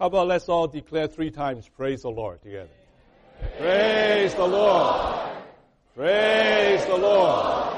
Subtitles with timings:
[0.00, 2.70] How about let's all declare three times, praise the Lord together.
[3.58, 5.30] Praise the Lord.
[5.94, 7.76] Praise the Lord.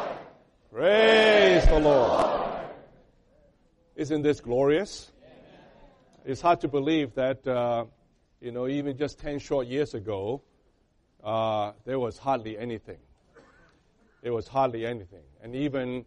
[0.73, 2.65] Praise the Lord.
[3.97, 5.11] Isn't this glorious?
[6.25, 7.87] It's hard to believe that, uh,
[8.41, 10.43] you know, even just 10 short years ago,
[11.25, 13.01] uh, there was hardly anything.
[14.23, 15.25] There was hardly anything.
[15.43, 16.05] And even,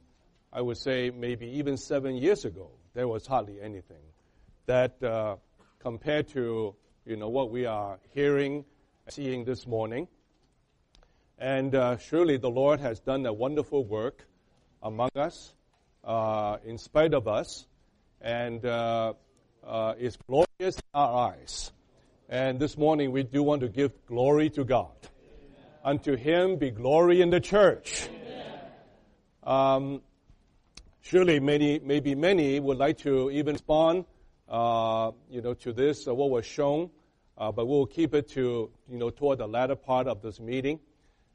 [0.54, 4.00] I would say, maybe even seven years ago, there was hardly anything.
[4.66, 5.36] That uh,
[5.86, 6.74] compared to,
[7.06, 8.66] you know, what we are hearing,
[9.08, 10.08] seeing this morning.
[11.38, 14.26] And uh, surely the Lord has done a wonderful work
[14.82, 15.54] among us,
[16.04, 17.68] uh, in spite of us,
[18.20, 19.14] and uh,
[19.64, 21.72] uh is glorious in our eyes.
[22.30, 24.98] And this morning we do want to give glory to God.
[25.04, 26.00] Amen.
[26.00, 28.10] Unto Him be glory in the church.
[29.44, 30.02] Um,
[31.02, 34.06] surely many, maybe many would like to even respond,
[34.50, 36.90] you know, to this, uh, what was shown,
[37.38, 40.80] uh, but we'll keep it to, you know, toward the latter part of this meeting.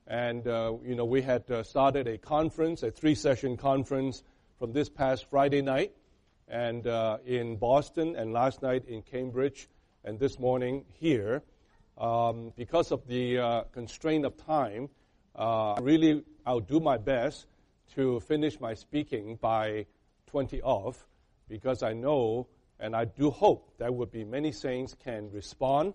[0.06, 4.22] And, uh, you know, we had uh, started a conference, a three-session conference
[4.58, 5.92] from this past Friday night,
[6.48, 9.69] and uh, in Boston, and last night in Cambridge,
[10.05, 11.42] and this morning here.
[11.97, 14.88] Um, because of the uh, constraint of time,
[15.36, 17.47] uh, really, I'll do my best
[17.94, 19.86] to finish my speaking by
[20.27, 21.06] 20 off,
[21.48, 22.48] because I know
[22.81, 25.95] and I do hope that would be many saints can respond,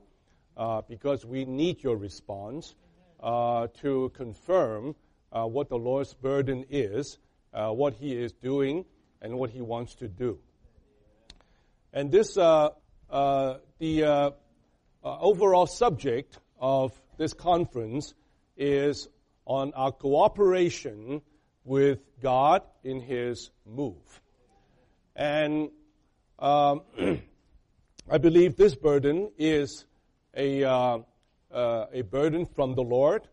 [0.55, 2.75] uh, because we need your response
[3.22, 4.95] uh, to confirm
[5.31, 7.17] uh, what the Lord's burden is,
[7.53, 8.86] uh, what He is doing,
[9.22, 10.39] and what He wants to do.
[11.92, 12.69] And this uh,
[13.80, 14.31] the uh,
[15.03, 18.14] uh, overall subject of this conference
[18.58, 19.08] is
[19.45, 21.22] on our cooperation
[21.64, 24.22] with God in His move.
[25.16, 25.70] And
[26.39, 26.81] um,
[28.09, 29.86] I believe this burden is
[30.36, 31.00] a, uh,
[31.52, 33.27] uh, a burden from the Lord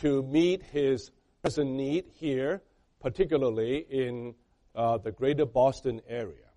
[0.00, 1.10] to meet His
[1.42, 2.62] present need here,
[3.00, 4.34] particularly in
[4.74, 6.48] uh, the greater Boston area.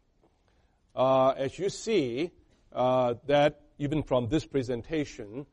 [0.95, 2.31] as you see,
[2.75, 5.45] uh, that even from this presentation,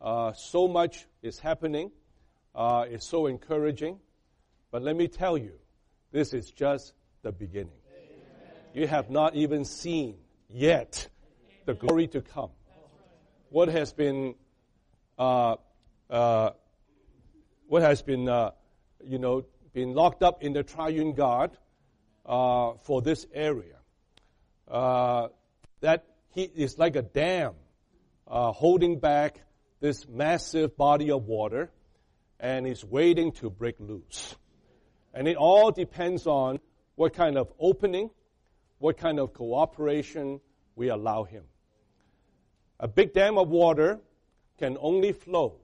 [0.00, 1.90] uh, so much is happening.
[2.54, 3.98] Uh, it's so encouraging.
[4.70, 5.52] But let me tell you,
[6.12, 7.72] this is just the beginning.
[8.78, 10.18] You have not even seen
[10.48, 11.08] yet
[11.66, 12.50] the glory to come.
[13.50, 14.36] What has been,
[15.18, 15.56] uh,
[16.08, 16.50] uh,
[17.66, 18.52] what has been, uh,
[19.04, 21.58] you know, been locked up in the triune God
[22.24, 23.80] for this area.
[24.68, 27.54] that he is like a dam
[28.28, 29.40] uh, holding back
[29.80, 31.72] this massive body of water
[32.38, 34.36] and is waiting to break loose.
[35.12, 36.60] And it all depends on
[36.94, 38.10] what kind of opening,
[38.78, 40.40] what kind of cooperation
[40.76, 41.44] we allow him.
[42.80, 43.98] A big dam of water
[44.58, 45.56] can only flow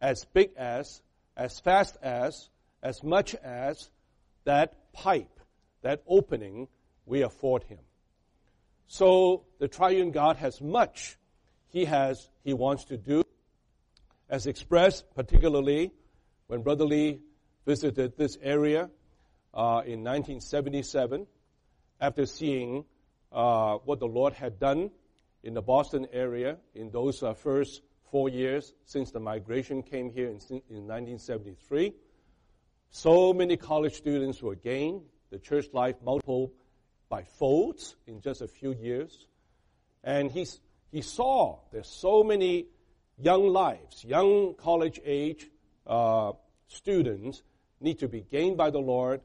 [0.00, 1.02] as big as,
[1.36, 2.48] as fast as,
[2.82, 3.90] as much as
[4.44, 5.40] that pipe,
[5.82, 6.68] that opening
[7.04, 7.78] we afford him.
[8.86, 11.16] So the triune God has much
[11.68, 13.22] he has, he wants to do,
[14.30, 15.92] as expressed particularly
[16.46, 17.20] when Brother Lee
[17.66, 18.88] visited this area
[19.52, 21.26] uh, in 1977
[22.00, 22.84] after seeing
[23.32, 24.90] uh, what the Lord had done
[25.42, 30.28] in the Boston area in those uh, first four years since the migration came here
[30.28, 30.40] in,
[30.70, 31.92] in 1973.
[32.90, 36.52] So many college students were gained, the church life multiple
[37.08, 39.26] by folds in just a few years.
[40.02, 42.66] And he's, he saw there's so many
[43.18, 45.48] young lives, young college age
[45.86, 46.32] uh,
[46.68, 47.42] students
[47.80, 49.20] need to be gained by the Lord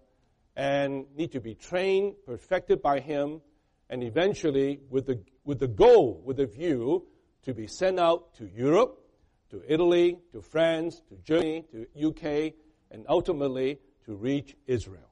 [0.62, 3.42] and need to be trained, perfected by Him,
[3.90, 7.08] and eventually with the, with the goal, with the view
[7.42, 9.02] to be sent out to Europe,
[9.50, 12.54] to Italy, to France, to Germany, to UK,
[12.92, 15.10] and ultimately to reach Israel.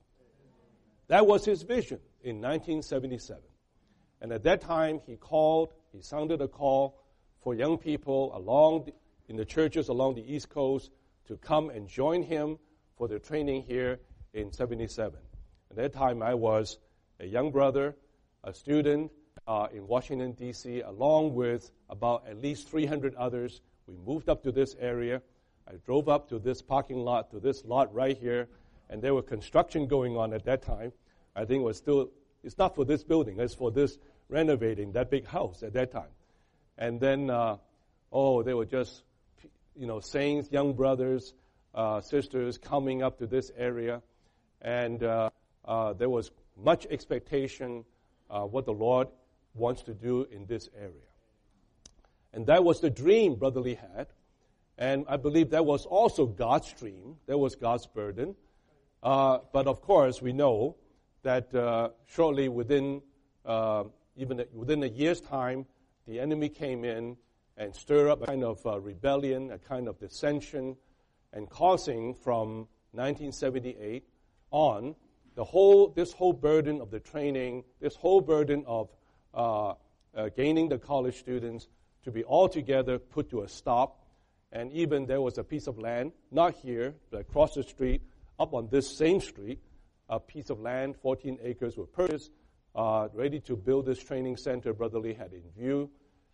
[1.08, 3.42] That was his vision in 1977.
[4.22, 7.02] And at that time, he called, he sounded a call
[7.42, 8.94] for young people along the,
[9.28, 10.92] in the churches along the East Coast
[11.26, 12.60] to come and join him
[12.98, 14.00] for their training here
[14.32, 15.18] in 77.
[15.72, 16.80] At that time, I was
[17.20, 17.96] a young brother,
[18.44, 19.12] a student
[19.48, 23.62] uh, in Washington, D.C., along with about at least 300 others.
[23.86, 25.22] We moved up to this area.
[25.68, 28.48] I drove up to this parking lot, to this lot right here,
[28.90, 30.92] and there was construction going on at that time.
[31.36, 32.10] I think it was still,
[32.44, 36.10] it's not for this building, it's for this renovating that big house at that time.
[36.80, 37.58] And then, uh,
[38.12, 39.04] oh, they were just,
[39.76, 41.36] you know, saints, young brothers,
[41.76, 44.02] uh, sisters coming up to this area.
[44.62, 45.30] And uh,
[45.66, 47.86] uh there was much expectation
[48.30, 49.08] uh, what the Lord
[49.54, 51.10] wants to do in this area.
[52.34, 54.08] And that was the dream Brother Lee had.
[54.78, 57.18] And I believe that was also God's dream.
[57.26, 58.36] That was God's burden.
[59.02, 60.76] Uh, but of course, we know
[61.24, 63.02] that uh, shortly within,
[63.46, 63.86] uh,
[64.16, 65.66] even within a year's time,
[66.08, 67.18] the enemy came in
[67.58, 70.78] and stirred up a kind of uh, rebellion, a kind of dissension,
[71.34, 74.04] and causing from 1978
[74.52, 74.96] on
[75.40, 78.90] the whole, this whole burden of the training, this whole burden of
[79.34, 79.74] uh,
[80.14, 81.70] uh, gaining the college students
[82.04, 84.04] to be all together put to a stop
[84.52, 88.02] and even there was a piece of land, not here, but across the street,
[88.38, 89.62] up on this same street,
[90.10, 92.32] a piece of land, 14 acres were purchased,
[92.76, 95.90] uh, ready to build this training center Brother Lee had in view.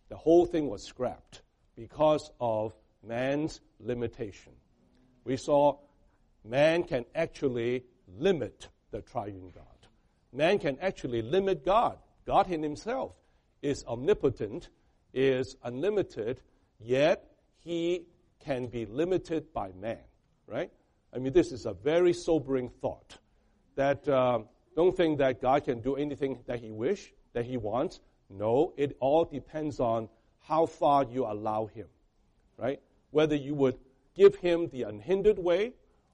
[0.08, 1.42] The whole thing was scrapped
[1.76, 2.74] because of
[3.06, 4.54] man's limitation.
[5.22, 5.78] We saw
[6.44, 7.84] man can actually
[8.18, 9.64] limit the triune God.
[10.32, 11.98] Man can actually limit God.
[12.26, 13.12] God in himself
[13.62, 14.70] is omnipotent,
[15.12, 16.40] is unlimited,
[16.80, 18.06] yet he
[18.40, 20.00] can be limited by man,
[20.46, 20.70] right?
[21.14, 23.18] I mean, this is a very sobering thought.
[23.76, 24.40] That uh,
[24.74, 28.00] don't think that God can do anything that He wish, that He wants.
[28.30, 30.08] No, it all depends on
[30.40, 31.86] how far you allow Him,
[32.56, 32.80] right?
[33.10, 33.76] Whether you would
[34.14, 35.72] give Him the unhindered way,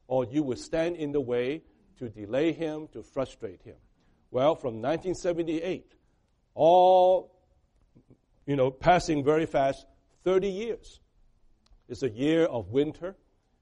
[0.08, 1.62] or you would stand in the way
[1.98, 3.76] to delay Him, to frustrate Him.
[4.30, 5.94] Well, from 1978,
[6.54, 7.32] all
[8.46, 9.86] you know, passing very fast,
[10.24, 11.00] 30 years.
[11.88, 13.16] It's a year of winter.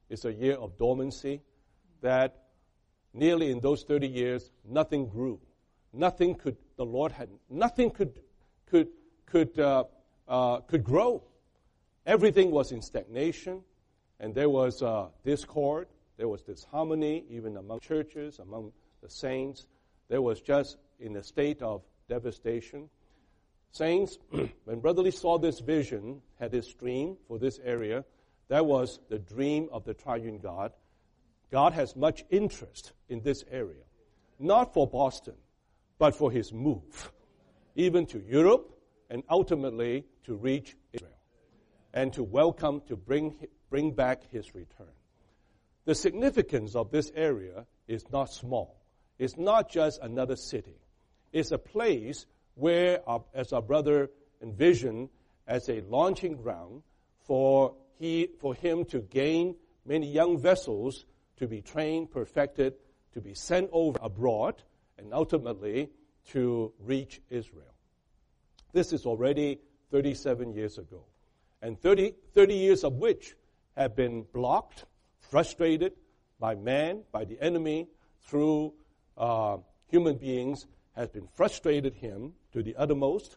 [0.09, 1.43] It's a year of dormancy
[2.01, 2.45] that
[3.13, 5.41] nearly in those 30 years, nothing grew.
[5.93, 8.21] Nothing could, the Lord had, nothing could,
[8.67, 8.89] could,
[9.27, 9.85] could, uh,
[10.29, 11.25] uh, could grow.
[12.07, 13.63] Everything was in stagnation,
[14.19, 15.89] and there was uh, discord,
[16.21, 18.73] there was disharmony, even among churches, among
[19.03, 19.67] the saints.
[20.11, 21.81] There was just in a state of
[22.11, 22.91] devastation.
[23.71, 24.19] Saints,
[24.67, 28.05] when Brother Lee saw this vision, had this dream for this area,
[28.49, 30.73] that was the dream of the triune God.
[31.51, 33.85] God has much interest in this area,
[34.39, 35.37] not for Boston,
[35.99, 37.13] but for his move,
[37.77, 38.79] even to Europe
[39.09, 41.17] and ultimately to reach Israel
[41.95, 44.93] and to welcome, to bring, bring back his return.
[45.85, 48.81] The significance of this area is not small.
[49.19, 50.77] It's not just another city.
[51.33, 54.11] It's a place where, our, as our brother
[54.43, 55.09] envisioned,
[55.47, 56.83] as a launching ground
[57.25, 61.05] for he, for him to gain many young vessels
[61.37, 62.75] to be trained, perfected,
[63.13, 64.63] to be sent over abroad,
[64.99, 65.91] and ultimately
[66.29, 67.75] to reach Israel.
[68.73, 69.59] This is already
[69.91, 71.05] 37 years ago.
[71.63, 73.35] And 30, 30 years of which
[73.77, 74.85] have been blocked,
[75.31, 75.93] frustrated
[76.39, 77.89] by man, by the enemy,
[78.27, 78.73] through
[79.17, 79.57] uh,
[79.89, 80.67] human beings,
[80.97, 83.37] has been frustrated him to the uttermost.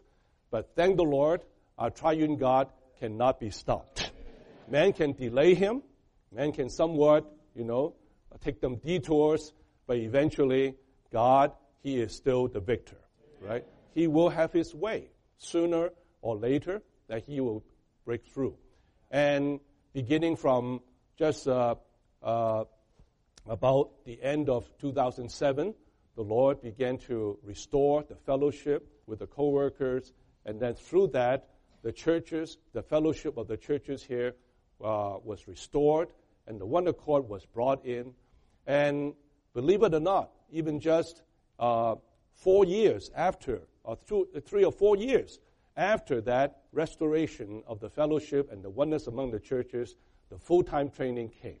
[0.50, 1.42] But thank the Lord,
[1.78, 2.68] our triune God
[2.98, 4.10] cannot be stopped.
[4.68, 5.82] Man can delay him.
[6.32, 7.94] Man can somewhat, you know,
[8.42, 9.52] take them detours,
[9.86, 10.74] but eventually,
[11.12, 11.52] God,
[11.82, 12.96] He is still the victor,
[13.40, 13.64] right?
[13.94, 15.08] He will have His way
[15.38, 15.90] sooner
[16.22, 17.64] or later that He will
[18.04, 18.56] break through.
[19.10, 19.60] And
[19.92, 20.80] beginning from
[21.18, 21.74] just uh,
[22.22, 22.64] uh,
[23.46, 25.74] about the end of 2007,
[26.16, 30.12] the Lord began to restore the fellowship with the co-workers,
[30.46, 31.48] and then through that,
[31.82, 34.34] the churches, the fellowship of the churches here
[34.82, 36.08] uh, was restored
[36.46, 38.12] and the one accord was brought in.
[38.66, 39.14] And
[39.54, 41.22] believe it or not, even just
[41.58, 41.96] uh,
[42.32, 45.38] four years after, or two, three or four years
[45.76, 49.96] after that restoration of the fellowship and the oneness among the churches,
[50.34, 51.60] the full time training came.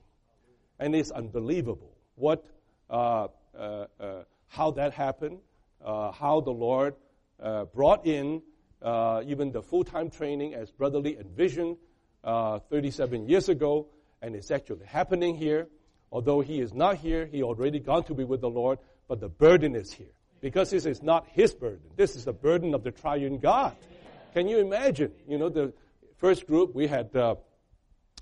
[0.80, 2.44] And it's unbelievable what,
[2.90, 5.38] uh, uh, uh how that happened,
[5.84, 6.94] uh, how the Lord
[7.72, 8.42] brought in
[8.82, 11.76] even the full time training as Brother Lee envisioned
[12.24, 13.86] uh, 37 years ago,
[14.20, 15.68] and it's actually happening here.
[16.10, 18.78] Although he is not here, he already gone to be with the Lord,
[19.08, 20.14] but the burden is here.
[20.40, 21.90] Because this is not his burden.
[21.96, 23.76] This is the burden of the triune God.
[24.32, 25.12] Can you imagine?
[25.28, 25.72] You know, the
[26.16, 27.36] first group, we had, uh,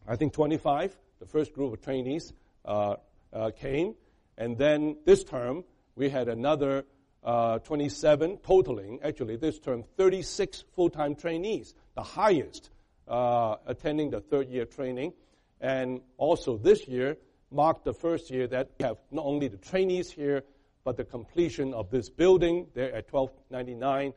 [0.07, 0.97] I think, 25.
[1.21, 2.33] The first group of trainees
[2.65, 2.97] uh,
[3.33, 3.95] uh, came.
[4.37, 6.85] And then this term, we had another
[7.23, 12.71] uh, 27, totaling, actually, this term, 36 full time trainees, the highest
[13.07, 15.13] uh, attending the third year training.
[15.61, 17.17] And also this year
[17.51, 20.43] marked the first year that we have not only the trainees here,
[20.85, 24.15] but the completion of this building there at 1299.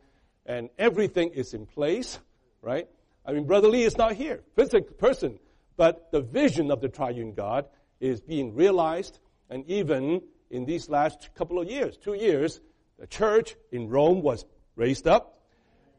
[0.48, 2.20] And everything is in place,
[2.62, 2.88] right?
[3.26, 5.40] I mean, Brother Lee is not here, physical person,
[5.78, 7.66] but the vision of the triune God
[8.00, 9.20] is being realized.
[9.50, 12.62] And even in these last couple of years, two years,
[13.00, 15.36] the church in Rome was raised up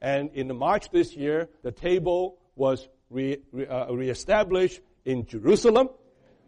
[0.01, 5.89] And in March this year, the table was re, re, uh, reestablished in Jerusalem.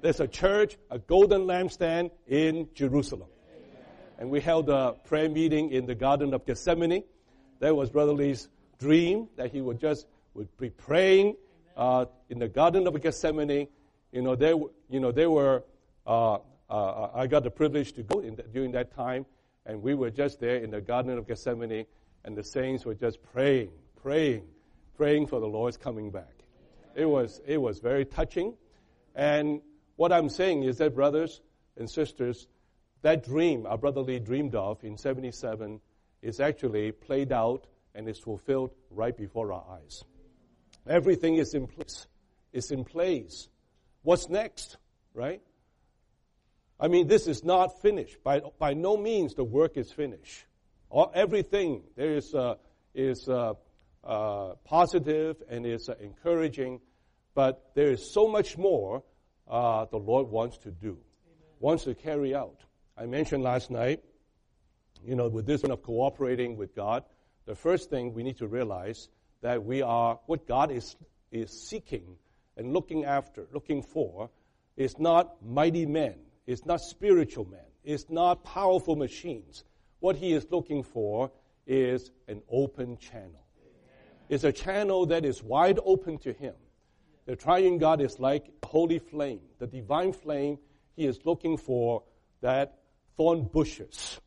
[0.00, 3.28] There's a church, a golden lampstand in Jerusalem.
[4.18, 7.04] And we held a prayer meeting in the Garden of Gethsemane.
[7.60, 11.36] That was Brother Lee's dream that he would just would be praying
[11.78, 13.68] uh, in the Garden of Gethsemane.
[14.12, 15.64] You know, they, you know, they were.
[16.06, 19.24] Uh, uh, I got the privilege to go the, during that time,
[19.64, 21.86] and we were just there in the Garden of Gethsemane,
[22.24, 23.70] and the saints were just praying,
[24.02, 24.42] praying,
[24.94, 26.42] praying for the Lord's coming back.
[26.94, 28.54] It was it was very touching,
[29.14, 29.62] and
[29.96, 31.40] what I'm saying is that brothers
[31.78, 32.48] and sisters,
[33.02, 35.80] that dream our brother Lee dreamed of in 77
[36.20, 40.04] is actually played out and is fulfilled right before our eyes.
[40.86, 42.06] Everything is in place.
[42.52, 43.48] It's in place.
[44.02, 44.76] What's next,
[45.14, 45.42] right?
[46.80, 48.22] I mean, this is not finished.
[48.22, 50.44] By, by no means the work is finished.
[50.90, 52.54] All, everything there is, uh,
[52.94, 53.54] is uh,
[54.04, 56.80] uh, positive and is uh, encouraging,
[57.34, 59.02] but there is so much more
[59.48, 60.98] uh, the Lord wants to do, Amen.
[61.58, 62.60] wants to carry out.
[62.96, 64.02] I mentioned last night,
[65.04, 67.04] you know, with this one of cooperating with God,
[67.46, 69.08] the first thing we need to realize
[69.42, 70.96] that we are, what God is,
[71.30, 72.16] is seeking
[72.56, 74.30] and looking after, looking for,
[74.76, 76.14] is not mighty men,
[76.46, 79.64] it's not spiritual men, it's not powerful machines.
[80.00, 81.30] What He is looking for
[81.66, 83.44] is an open channel.
[84.28, 86.54] It's a channel that is wide open to Him.
[87.26, 90.58] The triune God is like a holy flame, the divine flame.
[90.96, 92.02] He is looking for
[92.40, 92.78] that
[93.16, 94.20] thorn bushes,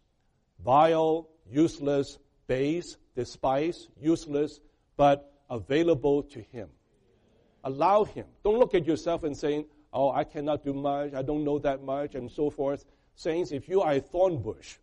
[0.63, 4.59] vile, useless, base, despised, useless,
[4.97, 6.69] but available to Him.
[7.63, 8.25] Allow Him.
[8.43, 11.83] Don't look at yourself and saying, Oh, I cannot do much, I don't know that
[11.83, 12.85] much, and so forth.
[13.15, 14.77] Saints, if you are a thorn bush,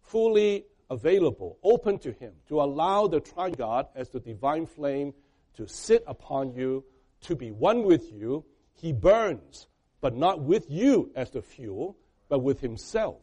[0.00, 5.12] fully available, open to Him, to allow the triune God as the divine flame
[5.56, 6.84] to sit upon you,
[7.22, 8.44] to be one with you,
[8.74, 9.68] He burns,
[10.00, 11.96] but not with you as the fuel,
[12.28, 13.20] but with Himself.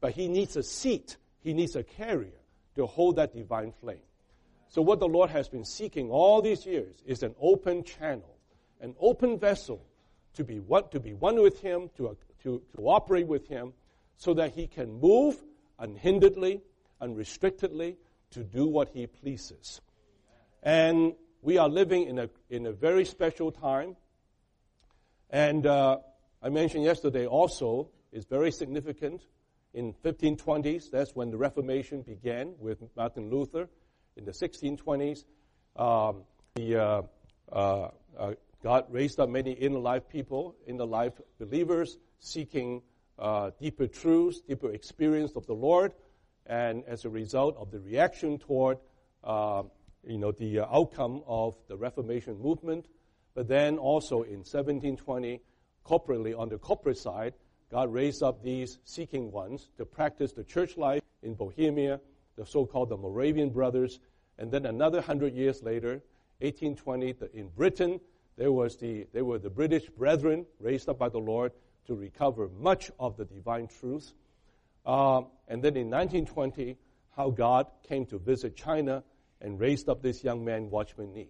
[0.00, 2.40] But He needs a seat, He needs a carrier
[2.74, 4.02] to hold that divine flame.
[4.70, 8.36] So what the Lord has been seeking all these years is an open channel,
[8.80, 9.84] an open vessel
[10.34, 13.72] to be one, to be one with Him, to, to, to cooperate with Him,
[14.16, 15.42] so that He can move
[15.80, 16.60] unhinderedly,
[17.00, 17.96] unrestrictedly,
[18.30, 19.80] to do what He pleases.
[20.62, 23.96] And we are living in a, in a very special time.
[25.30, 25.98] And uh,
[26.40, 29.22] I mentioned yesterday also, is very significant.
[29.74, 33.68] In 1520s, that's when the Reformation began with Martin Luther
[34.20, 35.24] in the 1620s.
[35.76, 36.22] Um,
[36.54, 37.02] the, uh,
[37.50, 42.82] uh, uh, God raised up many inner life people, inner life believers, seeking
[43.60, 45.92] deeper truths, deeper experience of the Lord,
[46.46, 48.78] and as a result of the reaction toward,
[49.24, 52.86] you know, the outcome of the Reformation movement.
[53.34, 55.40] But then also in 1720,
[55.86, 57.34] corporately on the corporate side,
[57.70, 62.00] God raised up these seeking ones to practice the church life in Bohemia,
[62.36, 64.00] the so-called the Moravian brothers,
[64.40, 66.02] and then another hundred years later,
[66.38, 68.00] 1820, in Britain,
[68.38, 71.52] there was the, there were the British brethren raised up by the Lord
[71.86, 74.14] to recover much of the divine truth.
[74.86, 76.78] Uh, and then in 1920,
[77.14, 79.04] how God came to visit China
[79.42, 81.28] and raised up this young man, Watchman Nee.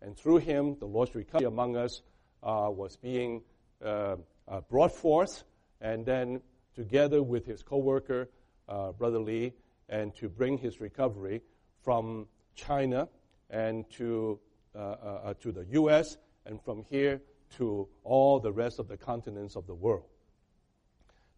[0.00, 2.00] And through him, the Lord's recovery among us
[2.42, 3.42] uh, was being
[3.84, 4.16] uh,
[4.48, 5.44] uh brought forth,
[5.82, 6.40] and then
[6.74, 8.30] together with his co-worker,
[8.66, 9.52] uh, Brother Lee,
[9.90, 11.42] and to bring his recovery
[11.82, 13.08] from China
[13.50, 14.40] and to,
[14.74, 17.20] uh, uh, uh, to the U.S., and from here
[17.56, 20.06] to all the rest of the continents of the world.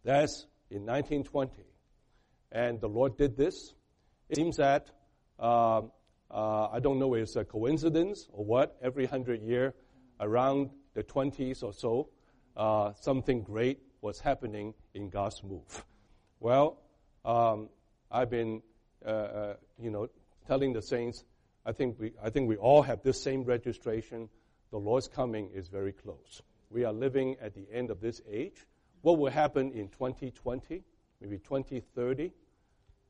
[0.04, 1.62] That's in 1920.
[2.52, 3.74] And the Lord did this.
[4.28, 4.90] It seems that,
[5.38, 5.82] uh,
[6.30, 9.74] uh, I don't know if it's a coincidence or what, every hundred year
[10.20, 12.10] around the 20s or so,
[12.56, 15.84] uh, something great was happening in God's move.
[16.40, 16.80] Well,
[17.24, 17.68] um,
[18.10, 18.62] I've been,
[19.04, 20.08] you know,
[20.48, 21.24] telling the saints,
[21.66, 24.30] I think we, I think we all have this same registration.
[24.70, 26.40] The Lord's coming is very close.
[26.70, 28.66] We are living at the end of this age.
[29.02, 30.82] What will happen in 2020,
[31.20, 32.32] maybe 2030,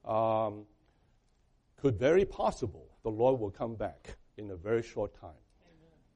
[0.05, 0.65] um,
[1.81, 5.43] could very possible the Lord will come back in a very short time.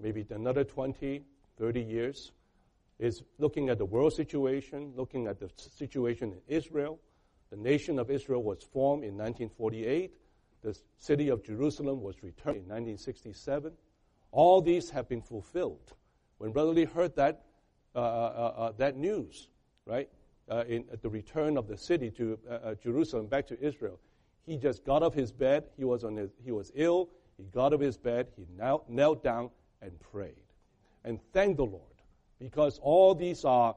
[0.00, 1.22] Maybe another 20,
[1.56, 2.32] 30 years
[2.98, 6.98] is looking at the world situation, looking at the situation in Israel.
[7.50, 10.16] The nation of Israel was formed in 1948
[10.62, 13.72] the city of Jerusalem was returned in 1967.
[14.30, 15.92] All these have been fulfilled.
[16.38, 17.44] When Brother Lee heard that,
[17.94, 19.48] uh, uh, uh, uh that news,
[19.86, 20.08] right,
[20.48, 23.98] uh, in the return of the city to uh, Jerusalem back to Israel,
[24.46, 25.64] he just got off his bed.
[25.76, 27.10] He was on his, he was ill.
[27.36, 29.50] he got out of his bed, he knelt, knelt down
[29.80, 30.36] and prayed.
[31.04, 31.82] And thanked the Lord
[32.38, 33.76] because all these are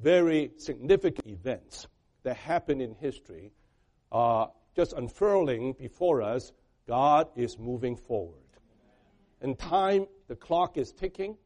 [0.00, 1.86] very significant events
[2.24, 3.52] that happen in history,
[4.10, 6.52] uh, just unfurling before us.
[6.86, 8.38] God is moving forward.
[9.40, 11.36] And time, the clock is ticking,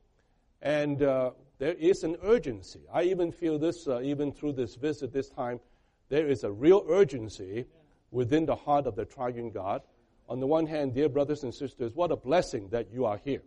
[0.63, 2.81] and uh, there is an urgency.
[2.93, 5.61] I even feel this, uh, even through this visit this time,
[6.09, 7.67] there is a real urgency
[8.11, 9.83] within the heart of the triune God.
[10.29, 13.43] On the one hand, dear brothers and sisters, what a blessing that you are here.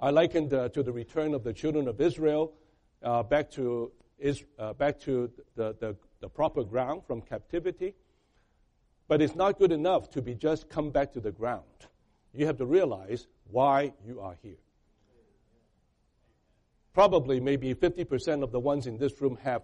[0.00, 2.52] I likened uh, to the return of the children of Israel
[3.02, 7.94] uh, back to, is, uh, back to the, the, the proper ground from captivity.
[9.08, 11.64] But it's not good enough to be just come back to the ground.
[12.34, 14.58] You have to realize why you are here.
[16.92, 19.62] Probably maybe 50% of the ones in this room have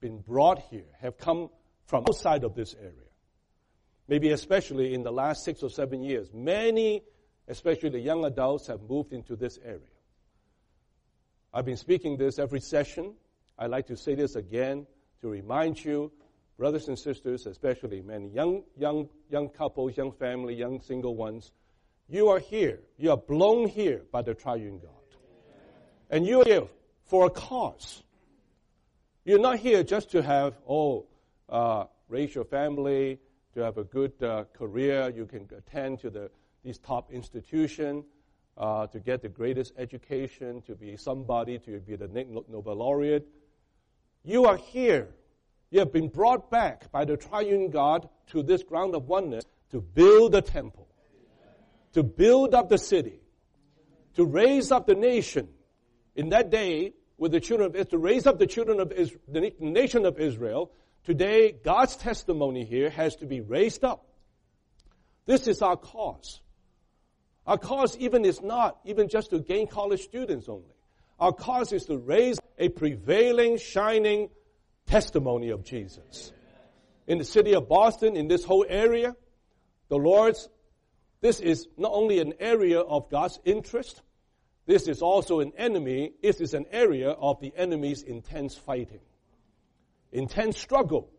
[0.00, 1.48] been brought here, have come
[1.86, 2.92] from outside of this area.
[4.08, 7.02] Maybe especially in the last six or seven years, many,
[7.48, 9.80] especially the young adults, have moved into this area.
[11.54, 13.14] I've been speaking this every session.
[13.58, 14.86] I'd like to say this again
[15.20, 16.10] to remind you,
[16.62, 21.50] brothers and sisters, especially many young, young, young couples, young family, young single ones,
[22.08, 22.78] you are here.
[22.96, 25.18] You are blown here by the triune God.
[26.08, 26.68] And you are here
[27.06, 28.04] for a cause.
[29.24, 31.06] You're not here just to have, oh,
[31.48, 33.18] uh, raise your family,
[33.54, 35.12] to have a good uh, career.
[35.12, 36.30] You can attend to the,
[36.62, 38.04] these top institutions,
[38.56, 43.26] uh, to get the greatest education, to be somebody, to be the Nobel laureate.
[44.22, 45.08] You are here.
[45.72, 49.80] You have been brought back by the triune God to this ground of oneness to
[49.80, 50.86] build the temple,
[51.94, 53.20] to build up the city,
[54.16, 55.48] to raise up the nation.
[56.14, 59.22] In that day, with the children of Israel, to raise up the children of Israel,
[59.26, 60.70] the nation of Israel.
[61.04, 64.04] Today, God's testimony here has to be raised up.
[65.24, 66.42] This is our cause.
[67.46, 70.74] Our cause even is not even just to gain college students only.
[71.18, 74.28] Our cause is to raise a prevailing, shining
[74.86, 76.32] testimony of Jesus.
[77.06, 79.16] In the city of Boston, in this whole area,
[79.88, 80.48] the Lord's,
[81.20, 84.00] this is not only an area of God's interest,
[84.66, 89.00] this is also an enemy, this is an area of the enemy's intense fighting,
[90.12, 91.10] intense struggle.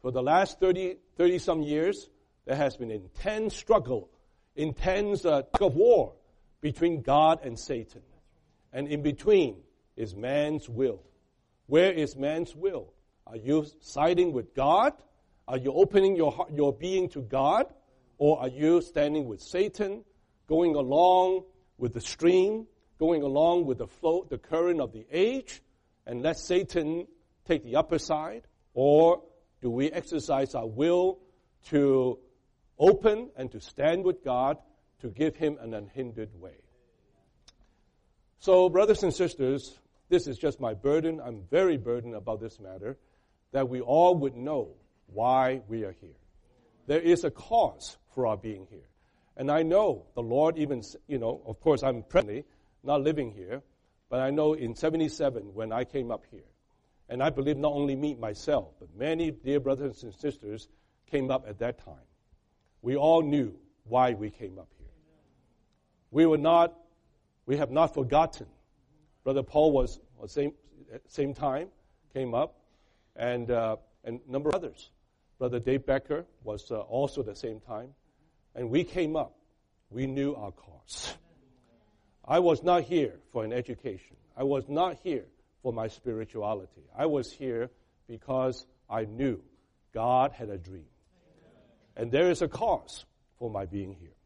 [0.00, 2.08] For the last 30, 30 some years,
[2.46, 4.08] there has been intense struggle,
[4.54, 6.14] intense uh, of war
[6.60, 8.02] between God and Satan.
[8.72, 9.56] And in between
[9.96, 11.02] is man's will.
[11.68, 12.94] Where is man's will?
[13.26, 14.94] Are you siding with God?
[15.46, 17.66] Are you opening your, heart, your being to God?
[18.16, 20.02] Or are you standing with Satan,
[20.48, 21.44] going along
[21.76, 22.66] with the stream,
[22.98, 25.60] going along with the flow, the current of the age,
[26.06, 27.06] and let Satan
[27.46, 28.46] take the upper side?
[28.72, 29.22] Or
[29.60, 31.18] do we exercise our will
[31.66, 32.18] to
[32.78, 34.56] open and to stand with God
[35.00, 36.62] to give him an unhindered way?
[38.38, 39.78] So, brothers and sisters,
[40.08, 41.20] this is just my burden.
[41.24, 42.96] I'm very burdened about this matter,
[43.52, 44.74] that we all would know
[45.06, 46.16] why we are here.
[46.86, 48.88] There is a cause for our being here.
[49.36, 52.44] And I know the Lord even, you know, of course, I'm presently
[52.82, 53.62] not living here,
[54.10, 56.48] but I know in 77 when I came up here,
[57.08, 60.68] and I believe not only me, myself, but many dear brothers and sisters
[61.10, 62.06] came up at that time.
[62.82, 64.88] We all knew why we came up here.
[66.10, 66.74] We were not,
[67.46, 68.46] we have not forgotten.
[69.28, 70.54] Brother Paul was, was same,
[71.06, 71.68] same time,
[72.14, 72.62] came up,
[73.14, 74.88] and, uh, and a number of others.
[75.38, 77.90] Brother Dave Becker was uh, also the same time.
[78.54, 79.36] And we came up.
[79.90, 81.12] We knew our cause.
[82.24, 84.16] I was not here for an education.
[84.34, 85.26] I was not here
[85.62, 86.84] for my spirituality.
[86.96, 87.68] I was here
[88.06, 89.42] because I knew
[89.92, 90.88] God had a dream.
[91.98, 93.04] And there is a cause
[93.38, 94.16] for my being here.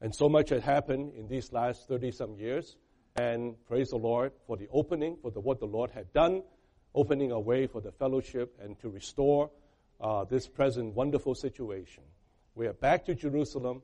[0.00, 2.74] And so much had happened in these last 30 some years.
[3.16, 6.42] And praise the Lord for the opening, for the, what the Lord had done,
[6.94, 9.50] opening a way for the fellowship and to restore
[10.00, 12.02] uh, this present wonderful situation.
[12.54, 13.82] We are back to Jerusalem,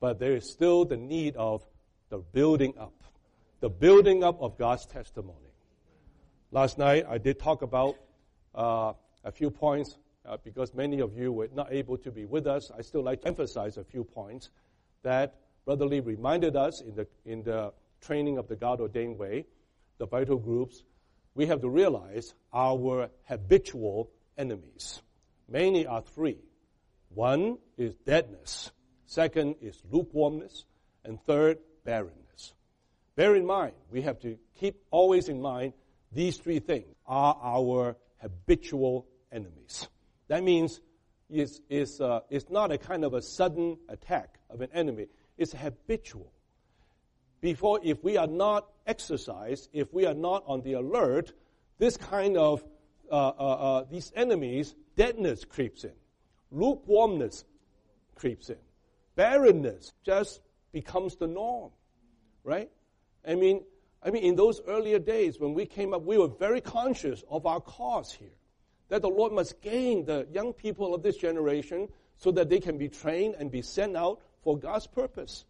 [0.00, 1.66] but there is still the need of
[2.08, 2.94] the building up,
[3.60, 5.38] the building up of God's testimony.
[6.50, 7.96] Last night I did talk about
[8.54, 12.46] uh, a few points uh, because many of you were not able to be with
[12.46, 12.70] us.
[12.76, 14.50] I still like to emphasize a few points
[15.02, 19.46] that Brother Lee reminded us in the in the training of the God ordained way,
[19.98, 20.82] the vital groups.
[21.34, 25.00] We have to realize our habitual enemies.
[25.48, 26.38] Mainly are three.
[27.10, 28.70] One is deadness.
[29.06, 30.64] Second is lukewarmness.
[31.04, 32.52] And third, barrenness.
[33.16, 35.72] Bear in mind, we have to keep always in mind
[36.12, 39.88] these three things are our habitual enemies.
[40.28, 40.80] That means
[41.28, 45.06] it's, is, uh, is not a kind of a sudden attack of an enemy.
[45.38, 46.32] It's habitual.
[47.40, 51.32] Before, if we are not exercised, if we are not on the alert,
[51.78, 52.62] this kind of,
[53.10, 55.92] uh, uh, uh these enemies, deadness creeps in.
[56.50, 57.44] Lukewarmness
[58.14, 58.58] creeps in.
[59.16, 60.40] Barrenness just
[60.72, 61.70] becomes the norm,
[62.44, 62.70] right?
[63.26, 63.62] I mean,
[64.02, 67.46] I mean, in those earlier days when we came up, we were very conscious of
[67.46, 68.36] our cause here.
[68.88, 72.76] That the Lord must gain the young people of this generation so that they can
[72.76, 75.44] be trained and be sent out for God's purpose.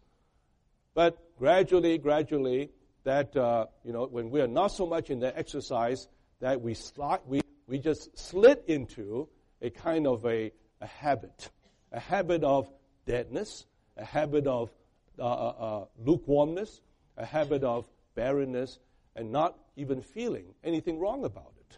[0.93, 2.69] But gradually, gradually,
[3.03, 6.07] that, uh, you know, when we are not so much in the exercise,
[6.39, 9.27] that we, slide, we, we just slid into
[9.61, 10.51] a kind of a,
[10.81, 11.49] a habit,
[11.91, 12.69] a habit of
[13.05, 13.65] deadness,
[13.97, 14.71] a habit of
[15.19, 16.81] uh, uh, uh lukewarmness,
[17.17, 18.79] a habit of barrenness,
[19.15, 21.77] and not even feeling anything wrong about it.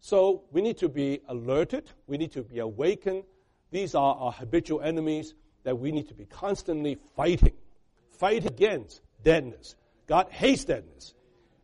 [0.00, 1.90] So we need to be alerted.
[2.06, 3.24] We need to be awakened.
[3.70, 5.34] These are our habitual enemies
[5.64, 7.54] that we need to be constantly fighting.
[8.22, 9.74] Fight against deadness.
[10.06, 11.12] God hates deadness.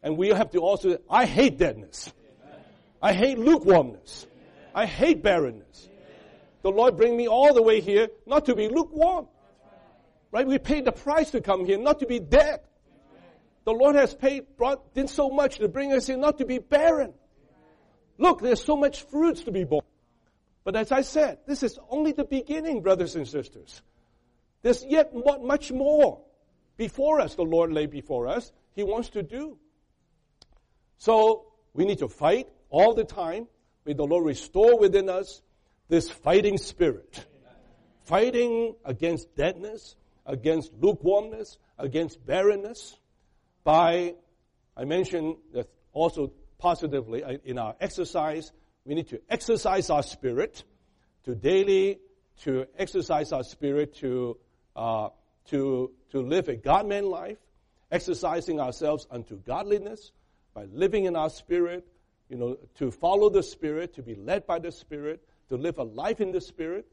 [0.03, 2.13] And we have to also, I hate deadness.
[3.01, 4.27] I hate lukewarmness.
[4.75, 5.89] I hate barrenness.
[6.63, 9.29] The Lord bring me all the way here not to be lukewarm.
[10.33, 10.49] Right?
[10.49, 12.59] We paid the price to come here, not to be dead.
[13.65, 16.59] The Lord has paid, brought, did so much to bring us here, not to be
[16.59, 17.15] barren.
[18.19, 19.85] Look, there's so much fruits to be born.
[20.65, 23.81] But as I said, this is only the beginning, brothers and sisters.
[24.63, 26.25] There's yet much more
[26.79, 29.59] before us, the Lord lay before us, He wants to do.
[30.97, 33.47] So, we need to fight all the time.
[33.85, 35.43] May the Lord restore within us
[35.89, 37.27] this fighting spirit.
[38.05, 42.97] Fighting against deadness, against lukewarmness, against barrenness
[43.65, 44.15] by,
[44.77, 48.51] I mentioned that also positively uh, in our exercise,
[48.85, 50.65] we need to exercise our spirit
[51.25, 51.99] to daily,
[52.43, 54.39] to exercise our spirit to,
[54.75, 55.09] uh,
[55.49, 57.39] to, to live a God-man life,
[57.91, 60.13] exercising ourselves unto godliness
[60.55, 61.87] by living in our spirit,
[62.29, 65.83] you know, to follow the spirit, to be led by the spirit, to live a
[65.83, 66.87] life in the spirit.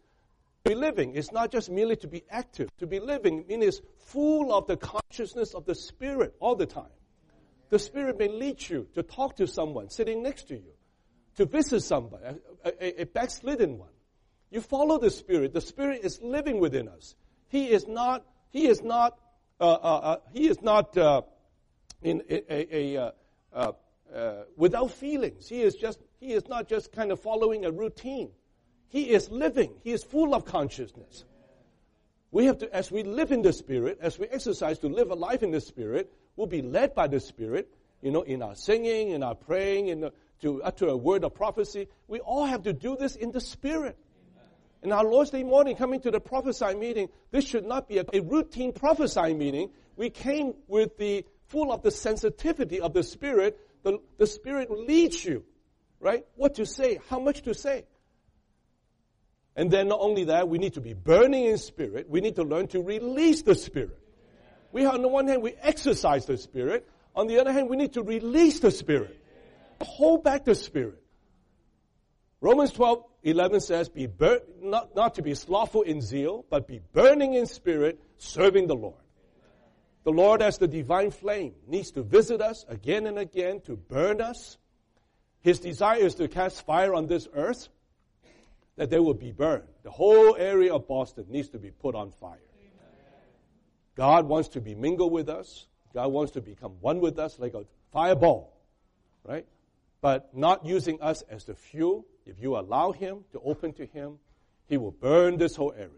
[0.63, 2.69] To be living is not just merely to be active.
[2.77, 6.95] To be living means full of the consciousness of the Spirit all the time.
[7.69, 10.73] The Spirit may lead you to talk to someone sitting next to you,
[11.35, 12.23] to visit somebody,
[12.63, 13.89] a, a, a backslidden one.
[14.49, 15.53] You follow the Spirit.
[15.53, 17.15] The Spirit is living within us.
[17.49, 18.25] He is not.
[18.55, 19.19] He is not.
[19.59, 21.23] Uh, uh, uh, he is not uh,
[22.01, 23.11] in a, a,
[23.53, 23.71] uh,
[24.15, 25.49] uh, without feelings.
[25.49, 25.99] He is just.
[26.21, 28.29] He is not just kind of following a routine.
[28.87, 29.73] He is living.
[29.83, 31.25] He is full of consciousness.
[32.31, 35.15] We have to, as we live in the Spirit, as we exercise to live a
[35.15, 37.67] life in the Spirit, we'll be led by the Spirit,
[38.01, 40.13] you know, in our singing, in our praying, in the,
[40.43, 41.89] to utter a word of prophecy.
[42.07, 43.97] We all have to do this in the Spirit.
[44.86, 48.06] In our Lord's Day morning, coming to the prophesy meeting, this should not be a,
[48.13, 49.71] a routine prophesy meeting.
[49.95, 53.60] We came with the full of the sensitivity of the Spirit.
[53.82, 55.43] The, the Spirit leads you,
[56.00, 56.24] right?
[56.36, 57.86] What to say, how much to say.
[59.56, 62.08] And then not only that, we need to be burning in spirit.
[62.08, 63.98] We need to learn to release the spirit.
[64.71, 66.88] We on the one hand, we exercise the spirit.
[67.15, 69.19] On the other hand, we need to release the spirit.
[69.82, 71.02] Hold back the spirit.
[72.39, 76.79] Romans 12, 11 says, be bur- not, not to be slothful in zeal, but be
[76.93, 79.01] burning in spirit, serving the Lord.
[80.03, 84.21] The Lord, as the divine flame, needs to visit us again and again to burn
[84.21, 84.59] us.
[85.41, 87.67] His desire is to cast fire on this earth
[88.75, 89.63] that they will be burned.
[89.81, 92.38] The whole area of Boston needs to be put on fire.
[93.95, 95.65] God wants to be mingled with us.
[95.95, 98.55] God wants to become one with us like a fireball,
[99.23, 99.47] right?
[100.01, 102.05] But not using us as the fuel.
[102.25, 104.17] If you allow Him to open to Him,
[104.67, 105.89] He will burn this whole area.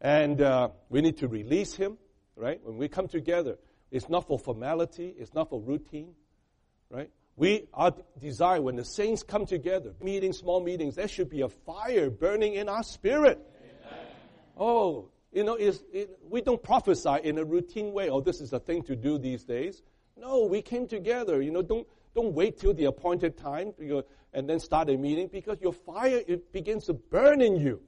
[0.00, 1.98] And uh, we need to release Him,
[2.36, 2.60] right?
[2.62, 3.58] When we come together,
[3.90, 6.14] it's not for formality, it's not for routine,
[6.90, 7.10] right?
[7.36, 11.48] We, our desire, when the saints come together, meetings, small meetings, there should be a
[11.48, 13.38] fire burning in our spirit.
[13.88, 14.06] Amen.
[14.56, 15.80] Oh, you know, it,
[16.28, 18.10] we don't prophesy in a routine way.
[18.10, 19.82] Oh, this is a thing to do these days.
[20.16, 21.40] No, we came together.
[21.40, 23.72] You know, don't don't wait till the appointed time
[24.32, 27.80] and then start a meeting because your fire it begins to burn in you.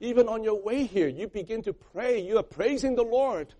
[0.00, 2.20] Even on your way here, you begin to pray.
[2.20, 3.52] You are praising the Lord.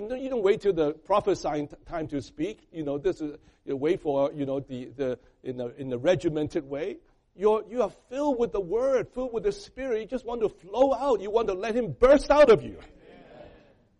[0.00, 2.66] You don't wait till the prophesying time to speak.
[2.72, 5.98] You know, this is you wait for you know the, the in the in the
[5.98, 6.96] regimented way.
[7.34, 10.00] You're you are filled with the word, filled with the spirit.
[10.00, 11.20] You just want to flow out.
[11.20, 12.78] You want to let him burst out of you.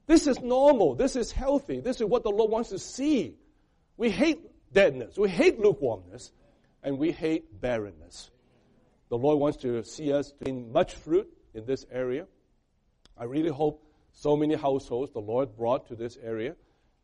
[0.06, 0.94] This is normal.
[0.94, 1.80] This is healthy.
[1.80, 3.36] This is what the Lord wants to see.
[3.96, 4.40] We hate
[4.72, 5.16] deadness.
[5.16, 6.32] We hate lukewarmness.
[6.82, 8.30] And we hate barrenness.
[9.08, 12.26] the Lord wants to see us gain much fruit in this area.
[13.16, 16.54] I really hope so many households the Lord brought to this area,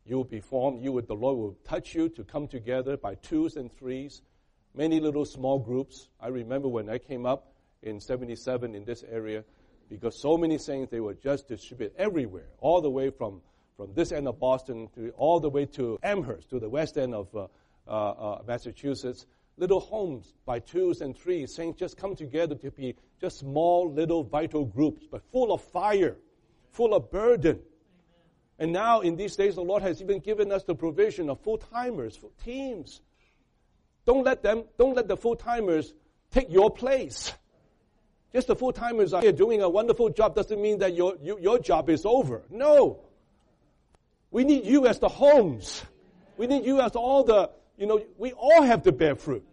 [0.05, 0.81] you will be formed.
[0.81, 4.21] You would, the Lord will touch you to come together by twos and threes,
[4.73, 6.07] many little small groups.
[6.19, 9.43] I remember when I came up in 77 in this area,
[9.89, 13.41] because so many saints, they were just distributed everywhere, all the way from,
[13.77, 17.13] from this end of Boston to all the way to Amherst, to the west end
[17.13, 17.47] of uh,
[17.87, 19.25] uh, uh, Massachusetts.
[19.59, 24.23] Little homes by twos and threes, saints just come together to be just small little
[24.23, 26.15] vital groups, but full of fire,
[26.71, 27.59] full of burden.
[28.57, 31.57] And now in these days, the Lord has even given us the provision of full
[31.57, 33.01] timers, full teams.
[34.05, 35.93] Don't let them, don't let the full timers
[36.31, 37.33] take your place.
[38.31, 41.37] Just the full timers are here doing a wonderful job doesn't mean that your, you,
[41.37, 42.43] your job is over.
[42.49, 43.01] No.
[44.31, 45.83] We need you as the homes.
[46.37, 49.45] We need you as all the, you know, we all have to bear fruit.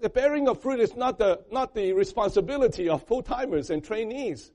[0.00, 4.50] The bearing of fruit is not the, not the responsibility of full timers and trainees.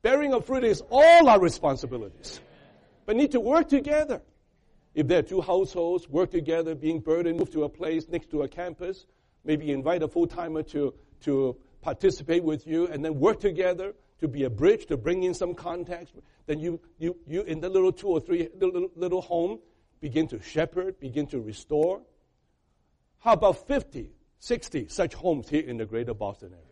[0.00, 2.40] Bearing of fruit is all our responsibilities.
[3.04, 4.22] But need to work together.
[4.94, 8.42] If there are two households, work together, being burdened, move to a place next to
[8.42, 9.06] a campus,
[9.44, 14.28] maybe invite a full timer to, to participate with you, and then work together to
[14.28, 16.14] be a bridge, to bring in some context.
[16.46, 19.58] Then you, you, you in the little two or three little, little home,
[20.02, 22.02] begin to shepherd, begin to restore.
[23.20, 24.10] How about 50,
[24.40, 26.66] 60 such homes here in the greater Boston area?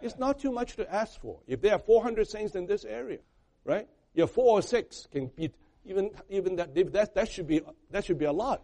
[0.00, 1.40] It's not too much to ask for.
[1.46, 3.18] If there are 400 saints in this area,
[3.64, 3.88] right?
[4.14, 5.50] You have four or six can be
[5.84, 8.62] even even that that that should be that should be a lot.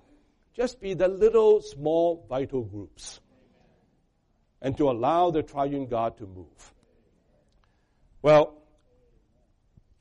[0.54, 3.20] Just be the little small vital groups,
[4.60, 6.74] and to allow the triune God to move.
[8.22, 8.54] Well,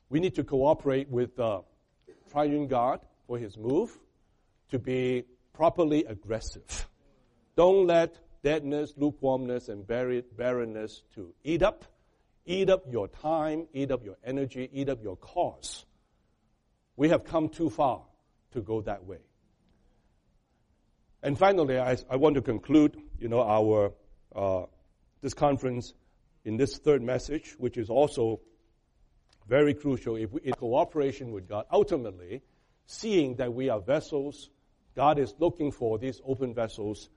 [0.09, 1.61] we need to cooperate with the
[2.31, 3.97] triune God for His move
[4.71, 6.87] to be properly aggressive.
[7.55, 11.85] Don't let deadness, lukewarmness, and barrenness to eat up,
[12.45, 15.85] eat up your time, eat up your energy, eat up your cause.
[16.95, 18.03] We have come too far
[18.51, 19.19] to go that way.
[21.23, 23.91] And finally, I, I want to conclude, you know, our
[24.35, 24.65] uh,
[25.21, 25.93] this conference
[26.45, 28.39] in this third message, which is also
[29.47, 30.15] very crucial.
[30.15, 32.43] If we, in cooperation with God, ultimately,
[32.87, 34.49] seeing that we are vessels,
[34.95, 37.09] God is looking for these open vessels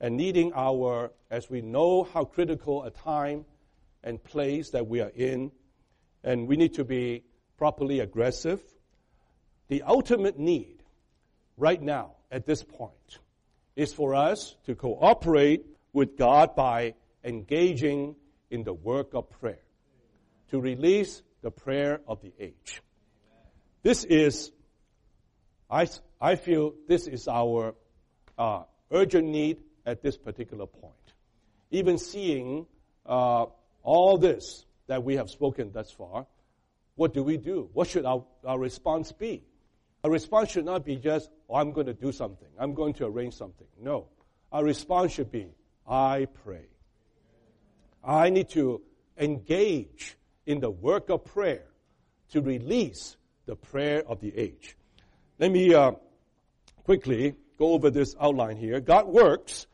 [0.00, 3.44] and needing our, as we know how critical a time
[4.02, 5.52] and place that we are in,
[6.24, 7.22] and we need to be
[7.56, 8.60] properly aggressive.
[9.68, 10.82] The ultimate need
[11.56, 13.20] right now at this point
[13.76, 18.16] is for us to cooperate with God by engaging
[18.50, 19.62] in the work of prayer,
[20.50, 22.82] to release the prayer of the age.
[23.82, 24.50] This is,
[25.72, 25.88] I,
[26.20, 27.74] I feel this is our
[28.38, 30.92] uh, urgent need at this particular point.
[31.70, 32.66] Even seeing
[33.06, 33.46] uh,
[33.82, 36.26] all this that we have spoken thus far,
[36.96, 37.70] what do we do?
[37.72, 39.44] What should our, our response be?
[40.04, 42.48] Our response should not be just, oh, I'm going to do something.
[42.58, 43.66] I'm going to arrange something.
[43.80, 44.08] No.
[44.52, 45.46] Our response should be,
[45.88, 46.66] I pray.
[48.04, 48.82] I need to
[49.16, 51.64] engage in the work of prayer
[52.32, 54.76] to release the prayer of the age.
[55.38, 55.92] Let me uh,
[56.84, 58.80] quickly go over this outline here.
[58.80, 59.66] God works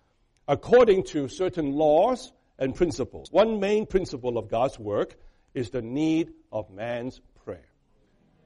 [0.47, 3.31] according to certain laws and principles.
[3.31, 5.17] One main principle of God's work
[5.55, 7.69] is the need of man's prayer.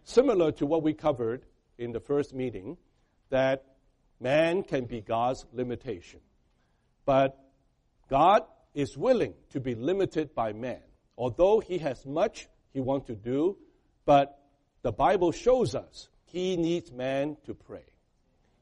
[0.05, 1.45] Similar to what we covered
[1.79, 2.77] in the first meeting,
[3.31, 3.65] that
[4.21, 6.21] man can be God's limitation.
[7.05, 7.39] But
[8.09, 8.43] God
[8.75, 10.81] is willing to be limited by man.
[11.17, 13.59] Although he has much he wants to do,
[14.07, 14.39] but
[14.83, 17.85] the Bible shows us he needs man to pray.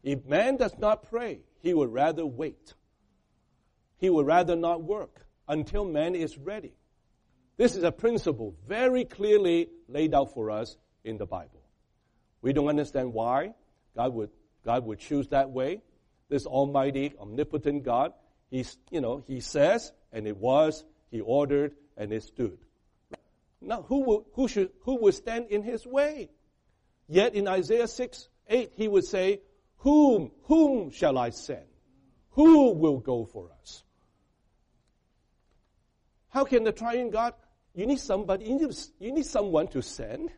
[0.03, 2.75] If man does not pray, he would rather wait
[4.01, 6.73] he would rather not work until man is ready.
[7.59, 11.61] This is a principle very clearly laid out for us in the Bible.
[12.41, 13.53] We don't understand why
[13.95, 14.31] God would,
[14.65, 15.83] God would choose that way.
[16.31, 18.15] This almighty, omnipotent God,
[18.51, 22.57] he's, you know, he says, and it was, he ordered, and it stood.
[23.61, 26.31] Now, who will, who should, who will stand in his way?
[27.11, 29.41] Yet in Isaiah 6, 8, he would say,
[29.79, 31.67] whom, whom shall I send?
[32.31, 33.83] Who will go for us?
[36.29, 37.35] How can the triune God,
[37.75, 40.31] you need somebody, you need, you need someone to send.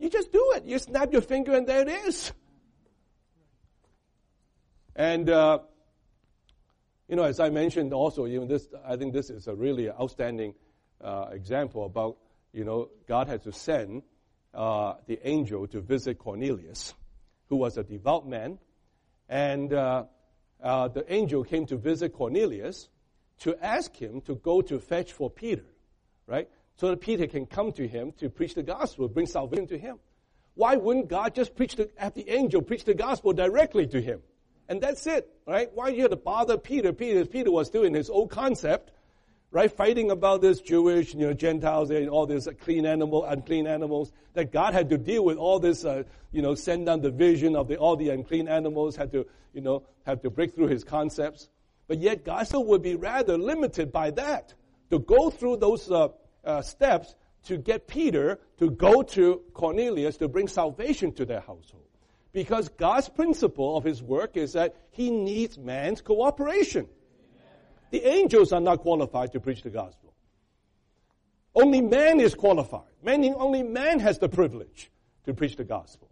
[0.00, 0.64] You just do it.
[0.64, 2.32] You snap your finger and there it is.
[4.96, 5.60] And, uh,
[7.06, 10.54] you know, as I mentioned also, this, I think this is a really outstanding
[11.00, 12.16] uh, example about,
[12.52, 14.02] you know, God had to send
[14.56, 16.94] uh, the angel to visit Cornelius,
[17.48, 18.58] who was a devout man.
[19.28, 20.04] And uh,
[20.62, 22.88] uh, the angel came to visit Cornelius,
[23.40, 25.66] to ask him to go to fetch for Peter,
[26.26, 26.48] right?
[26.76, 29.98] So that Peter can come to him to preach the gospel, bring salvation to him.
[30.54, 34.20] Why wouldn't God just preach the, have the angel preach the gospel directly to him?
[34.68, 35.68] And that's it, right?
[35.74, 36.92] Why you have to bother Peter?
[36.94, 38.90] Peter, Peter was doing his old concept,
[39.50, 39.70] right?
[39.70, 44.12] Fighting about this Jewish, you know, Gentiles and all this clean animal, unclean animals.
[44.34, 47.56] That God had to deal with all this, uh, you know, send down the vision
[47.56, 50.84] of the, all the unclean animals, had to, you know, have to break through his
[50.84, 51.48] concepts.
[51.88, 54.54] But yet God still would be rather limited by that.
[54.90, 56.08] To go through those uh,
[56.44, 57.14] uh, steps
[57.46, 61.84] to get Peter to go to Cornelius to bring salvation to their household.
[62.32, 66.86] Because God's principle of his work is that he needs man's cooperation.
[67.96, 70.12] The angels are not qualified to preach the gospel.
[71.54, 74.90] Only man is qualified, meaning only man has the privilege
[75.24, 76.10] to preach the gospel.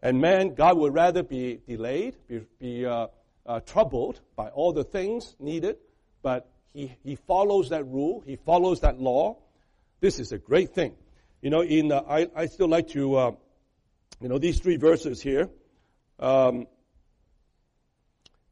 [0.00, 3.08] And man, God would rather be delayed, be, be uh,
[3.44, 5.76] uh, troubled by all the things needed,
[6.22, 9.36] but he, he follows that rule, he follows that law.
[10.00, 10.94] This is a great thing.
[11.42, 13.32] You know, in uh, I, I still like to, uh,
[14.22, 15.50] you know, these three verses here.
[16.18, 16.66] Um,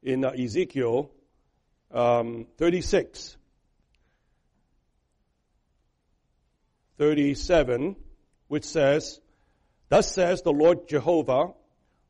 [0.02, 1.10] in uh, Ezekiel
[1.92, 3.36] um, 36,
[6.98, 7.96] 37,
[8.48, 9.20] which says,
[9.88, 11.52] Thus says the Lord Jehovah,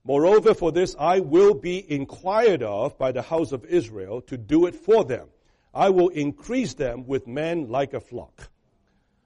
[0.05, 4.67] Moreover, for this I will be inquired of by the house of Israel to do
[4.67, 5.29] it for them.
[5.73, 8.51] I will increase them with men like a flock.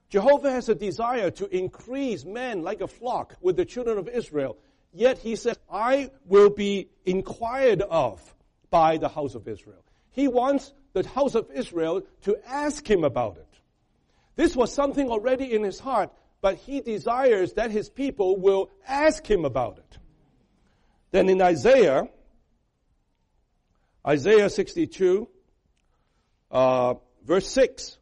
[0.08, 4.56] Jehovah has a desire to increase men like a flock with the children of Israel.
[4.92, 8.22] Yet he says, I will be inquired of
[8.70, 9.82] by the house of Israel.
[10.16, 13.46] He wants the house of Israel to ask him about it.
[14.34, 19.26] This was something already in his heart, but he desires that his people will ask
[19.26, 19.98] him about it.
[21.10, 22.08] Then in Isaiah,
[24.06, 25.28] Isaiah 62,
[26.50, 27.98] uh, verse 6,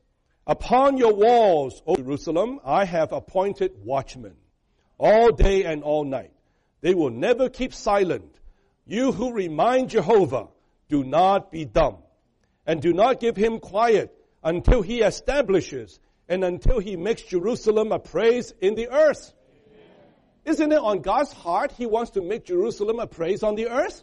[0.46, 4.36] Upon your walls, O Jerusalem, I have appointed watchmen,
[4.98, 6.30] all day and all night.
[6.80, 8.38] They will never keep silent.
[8.86, 10.48] You who remind Jehovah,
[10.88, 12.03] do not be dumb,
[12.66, 17.98] and do not give him quiet until he establishes and until he makes Jerusalem a
[17.98, 19.32] praise in the earth.
[20.44, 24.02] Isn't it on God's heart He wants to make Jerusalem a praise on the earth?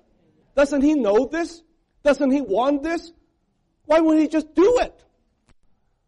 [0.56, 1.62] Doesn't He know this?
[2.04, 3.12] Doesn't He want this?
[3.86, 5.04] Why wouldn't He just do it?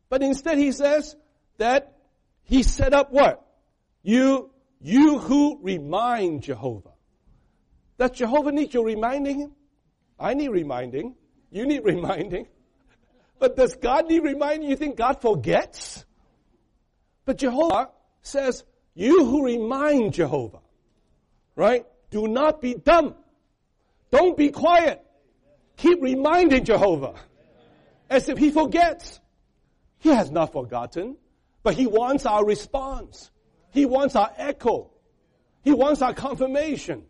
[0.10, 1.16] But instead He says
[1.58, 1.96] that
[2.44, 3.46] He set up what?
[4.02, 6.89] You, you who remind Jehovah.
[8.00, 9.52] Does Jehovah need your reminding
[10.20, 11.16] I need reminding.
[11.54, 12.48] You need reminding.
[13.38, 14.68] But does God need reminding?
[14.68, 16.04] You think God forgets?
[17.26, 17.92] But Jehovah
[18.24, 18.63] says,
[18.96, 20.62] you who remind Jehovah,
[21.56, 21.86] right?
[22.10, 23.16] Do not be dumb.
[24.10, 25.06] Don't be quiet.
[25.78, 27.13] Keep reminding Jehovah
[28.10, 29.20] as if he forgets.
[30.00, 31.18] He has not forgotten,
[31.62, 33.30] but he wants our response.
[33.70, 34.89] He wants our echo.
[35.63, 37.04] He wants our confirmation.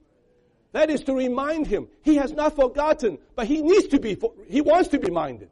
[0.74, 1.88] That is to remind him.
[2.02, 5.50] He has not forgotten, but he needs to be, he wants to be minded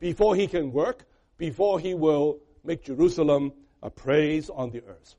[0.00, 1.04] before he can work,
[1.38, 5.14] before he will make Jerusalem a praise on the earth.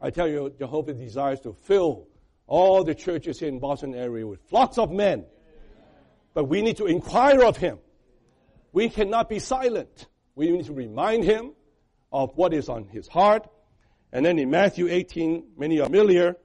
[0.00, 2.06] I tell you, Jehovah desires to fill
[2.46, 5.26] all the churches in Boston area with flocks of men.
[6.32, 7.78] But we need to inquire of him.
[8.72, 10.06] We cannot be silent.
[10.36, 11.52] We need to remind him
[12.12, 13.48] of what is on his heart.
[14.12, 16.36] And then in Matthew 18, many are familiar,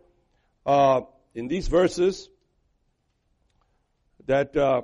[0.65, 1.01] uh,
[1.35, 2.29] in these verses,
[4.25, 4.83] that uh,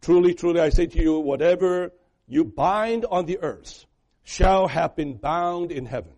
[0.00, 1.92] truly, truly I say to you, whatever
[2.26, 3.84] you bind on the earth
[4.24, 6.12] shall have been bound in heaven.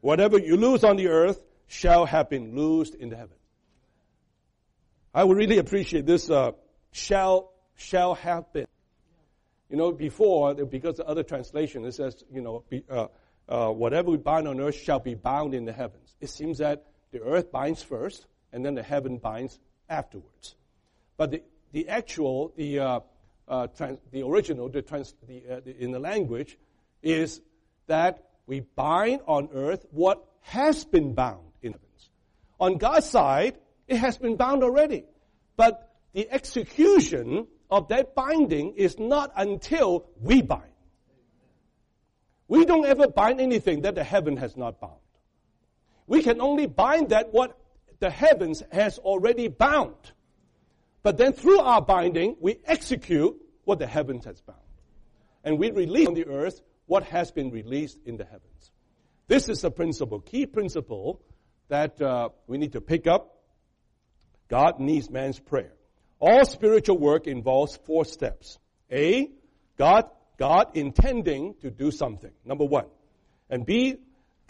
[0.00, 3.36] Whatever you lose on the earth shall have been loosed in heaven.
[5.14, 6.52] I would really appreciate this uh,
[6.92, 8.66] shall shall have been.
[9.68, 13.06] You know, before because the other translation it says, you know, be, uh,
[13.48, 16.14] uh, whatever we bind on earth shall be bound in the heavens.
[16.20, 20.54] It seems that the earth binds first, and then the heaven binds afterwards.
[21.16, 21.42] But the
[21.72, 23.00] the actual the uh,
[23.48, 26.58] uh, trans, the original the, trans, the, uh, the in the language
[27.02, 27.40] is
[27.86, 32.10] that we bind on earth what has been bound in heavens.
[32.58, 35.04] On God's side, it has been bound already.
[35.56, 40.64] But the execution of that binding is not until we bind.
[42.48, 44.98] We don't ever bind anything that the heaven has not bound.
[46.10, 47.56] We can only bind that what
[48.00, 49.94] the heavens has already bound.
[51.04, 54.58] But then through our binding, we execute what the heavens has bound.
[55.44, 58.72] And we release on the earth what has been released in the heavens.
[59.28, 61.22] This is a principle, key principle
[61.68, 63.36] that uh, we need to pick up.
[64.48, 65.74] God needs man's prayer.
[66.18, 68.58] All spiritual work involves four steps.
[68.90, 69.30] A,
[69.78, 72.32] God, God intending to do something.
[72.44, 72.86] Number one.
[73.48, 73.98] And B,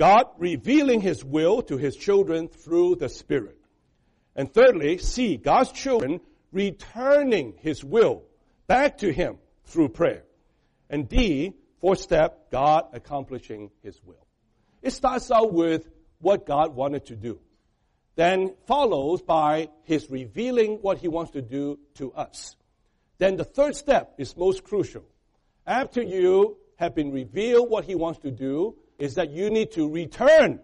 [0.01, 3.59] God revealing His will to His children through the Spirit.
[4.35, 6.21] And thirdly, C, God's children
[6.53, 8.23] returning His will
[8.67, 9.37] back to Him
[9.67, 10.25] through prayer.
[10.89, 14.27] And D, fourth step, God accomplishing His will.
[14.81, 15.87] It starts out with
[16.19, 17.39] what God wanted to do.
[18.15, 22.57] Then follows by His revealing what He wants to do to us.
[23.19, 25.05] Then the third step is most crucial.
[25.67, 29.89] After you have been revealed what He wants to do, is that you need to
[29.89, 30.61] return.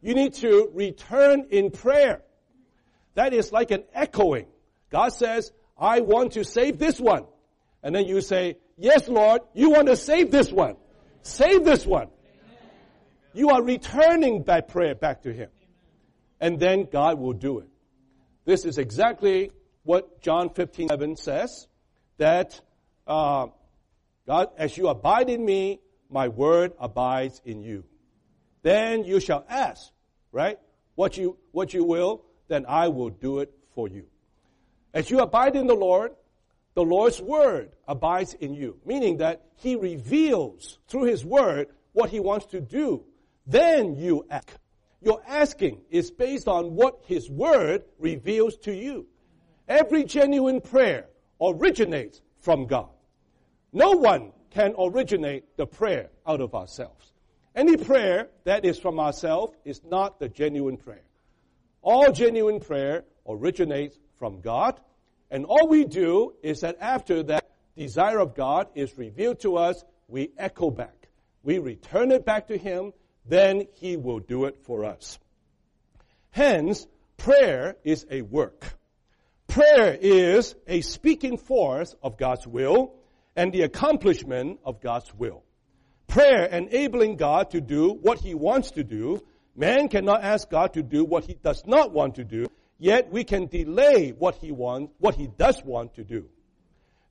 [0.00, 2.22] You need to return in prayer.
[3.14, 4.46] That is like an echoing.
[4.90, 7.26] God says, I want to save this one.
[7.82, 10.76] And then you say, Yes, Lord, you want to save this one.
[11.22, 12.08] Save this one.
[13.32, 15.48] You are returning by prayer back to Him.
[16.40, 17.68] And then God will do it.
[18.44, 19.52] This is exactly
[19.84, 21.68] what John 15, 11 says,
[22.18, 22.60] that
[23.06, 23.46] uh,
[24.26, 25.80] God, as you abide in me,
[26.14, 27.84] my word abides in you.
[28.62, 29.90] Then you shall ask,
[30.30, 30.60] right?
[30.94, 34.06] What you, what you will, then I will do it for you.
[34.94, 36.12] As you abide in the Lord,
[36.74, 42.20] the Lord's word abides in you, meaning that he reveals through his word what he
[42.20, 43.04] wants to do.
[43.44, 44.48] Then you ask.
[45.02, 49.06] Your asking is based on what his word reveals to you.
[49.68, 51.08] Every genuine prayer
[51.40, 52.88] originates from God.
[53.72, 57.12] No one can originate the prayer out of ourselves.
[57.54, 61.04] Any prayer that is from ourselves is not the genuine prayer.
[61.82, 64.80] All genuine prayer originates from God
[65.34, 69.84] and all we do is that after that desire of God is revealed to us,
[70.06, 71.08] we echo back.
[71.42, 72.92] We return it back to Him,
[73.26, 75.18] then He will do it for us.
[76.30, 76.86] Hence,
[77.16, 78.64] prayer is a work.
[79.48, 82.94] Prayer is a speaking force of God's will
[83.36, 85.42] and the accomplishment of God's will.
[86.06, 89.22] Prayer enabling God to do what He wants to do.
[89.56, 92.46] Man cannot ask God to do what He does not want to do
[92.78, 96.28] yet we can delay what he wants, what he does want to do.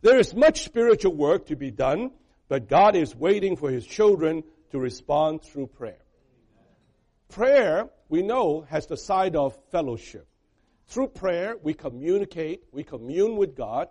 [0.02, 2.12] There is much spiritual work to be done,
[2.50, 5.98] but God is waiting for his children to respond through prayer.
[7.30, 10.28] Prayer, we know, has the side of fellowship.
[10.88, 13.88] Through prayer, we communicate, we commune with God,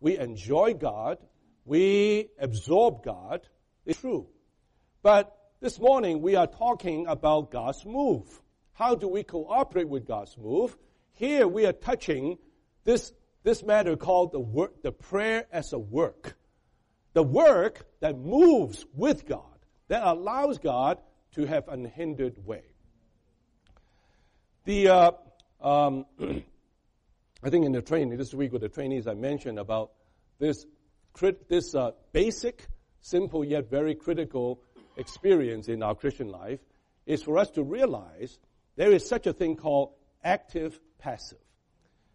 [0.00, 1.18] we enjoy God,
[1.64, 3.40] we absorb God.
[3.86, 4.28] It's true.
[5.02, 8.28] But this morning, we are talking about God's move.
[8.72, 10.76] How do we cooperate with God's move?
[11.12, 12.38] Here we are touching
[12.84, 13.12] this,
[13.42, 16.36] this matter called the work, the prayer as a work.
[17.12, 19.42] The work that moves with God,
[19.88, 20.98] that allows God
[21.34, 22.64] to have unhindered way.
[24.64, 25.10] The, uh,
[25.60, 26.06] um,
[27.42, 29.92] I think in the training this week with the trainees, I mentioned about
[30.38, 30.66] this,
[31.48, 32.66] this uh, basic,
[33.00, 34.60] simple yet very critical
[34.96, 36.60] experience in our Christian life
[37.06, 38.38] is for us to realize
[38.76, 39.92] there is such a thing called
[40.22, 41.38] active passive.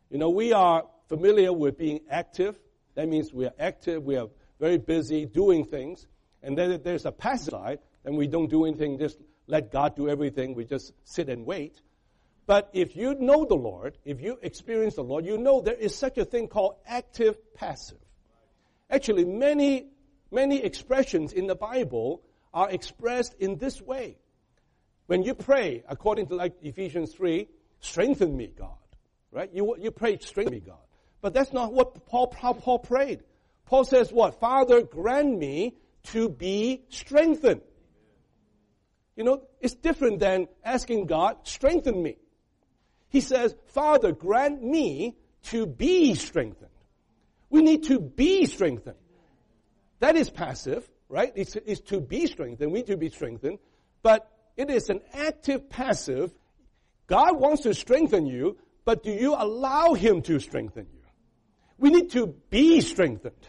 [0.10, 2.60] You know, we are familiar with being active.
[2.95, 4.28] That means we are active, we are
[4.60, 6.08] very busy doing things.
[6.41, 10.10] And then there's a passive side, and we don't do anything, just let God do
[10.10, 11.82] everything, we just sit and wait.
[12.45, 15.95] But if you know the Lord, if you experience the Lord, you know there is
[15.95, 18.00] such a thing called active passive.
[18.89, 19.87] Actually, many,
[20.31, 22.21] many expressions in the Bible
[22.53, 24.17] are expressed in this way.
[25.05, 27.47] When you pray, according to like Ephesians 3,
[27.79, 28.77] strengthen me, God.
[29.31, 29.49] Right?
[29.53, 30.77] You, you pray, strengthen me, God.
[31.21, 33.23] But that's not what Paul, Paul prayed.
[33.65, 34.39] Paul says what?
[34.39, 35.75] Father, grant me
[36.11, 37.61] to be strengthened.
[39.15, 42.17] You know, it's different than asking God, strengthen me.
[43.09, 46.68] He says, Father, grant me to be strengthened.
[47.50, 48.97] We need to be strengthened.
[50.00, 51.32] That is passive, right?
[51.36, 52.72] It's, it's to be strengthened.
[52.72, 53.60] We need to be strengthened.
[54.02, 56.32] But it is an active passive.
[57.08, 61.00] God wants to strengthen you, but do you allow Him to strengthen you?
[61.78, 63.47] We need to be strengthened.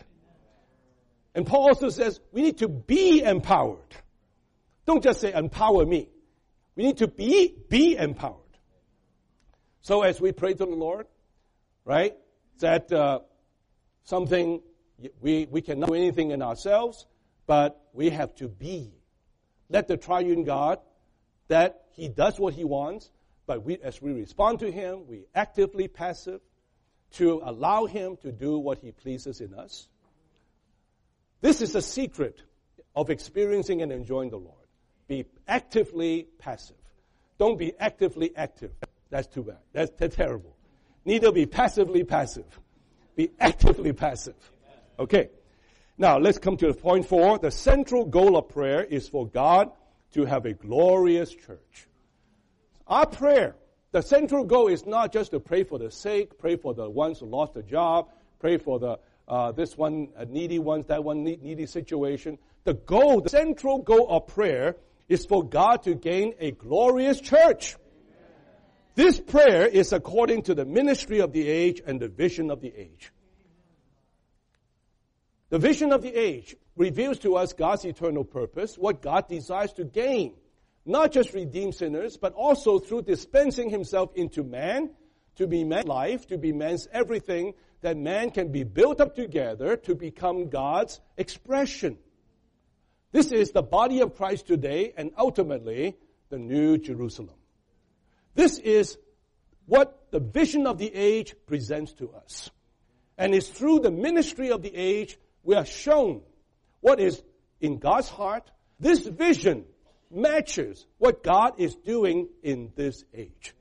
[1.35, 3.97] And Paul also says we need to be empowered.
[4.87, 6.09] Don't just say empower me.
[6.75, 8.37] We need to be, be empowered.
[9.83, 11.07] So as we pray to the Lord,
[11.85, 12.17] right,
[12.59, 13.21] that uh,
[14.11, 14.61] something
[15.23, 17.07] we, we cannot do anything in ourselves,
[17.47, 18.93] but we have to be.
[19.71, 20.81] Let the triune God,
[21.49, 23.11] that He does what He wants,
[23.47, 26.41] but we, as we respond to Him, we actively passive
[27.13, 29.89] to allow Him to do what He pleases in us.
[31.41, 32.43] This is a secret
[32.95, 34.57] of experiencing and enjoying the Lord.
[35.09, 36.77] Be actively passive.
[37.39, 38.73] Don't be actively active.
[39.09, 39.59] That's too bad.
[39.73, 40.55] That's, that's terrible.
[41.05, 42.61] Neither be passively passive.
[43.17, 44.37] Be actively passive.
[44.99, 45.31] Okay.
[45.99, 47.39] Now, let's come to the point four.
[47.39, 49.71] The central goal of prayer is for God
[50.13, 51.89] to have a glorious church.
[52.87, 53.55] Our prayer,
[53.93, 57.21] the central goal is not just to pray for the sake, pray for the ones
[57.21, 58.09] who lost a job,
[58.39, 58.99] pray for the
[59.29, 62.37] uh, this one a needy ones, that one needy situation.
[62.65, 64.77] The goal, the central goal of prayer
[65.09, 67.77] is for God to gain a glorious church.
[68.95, 72.73] This prayer is according to the ministry of the age and the vision of the
[72.75, 73.13] age.
[75.51, 79.85] The vision of the age reveals to us God's eternal purpose, what God desires to
[79.85, 80.35] gain.
[80.87, 84.91] Not just redeem sinners, but also through dispensing himself into man,
[85.37, 89.77] to be man's life, to be man's everything, that man can be built up together
[89.77, 91.99] to become God's expression.
[93.13, 95.97] This is the body of Christ today and ultimately
[96.29, 97.40] the New Jerusalem.
[98.35, 98.97] This is
[99.67, 102.51] what the vision of the age presents to us.
[103.17, 106.23] And it's through the ministry of the age we are shown
[106.81, 107.23] what is
[107.61, 108.51] in God's heart.
[108.79, 109.65] This vision
[110.11, 113.55] matches what God is doing in this age.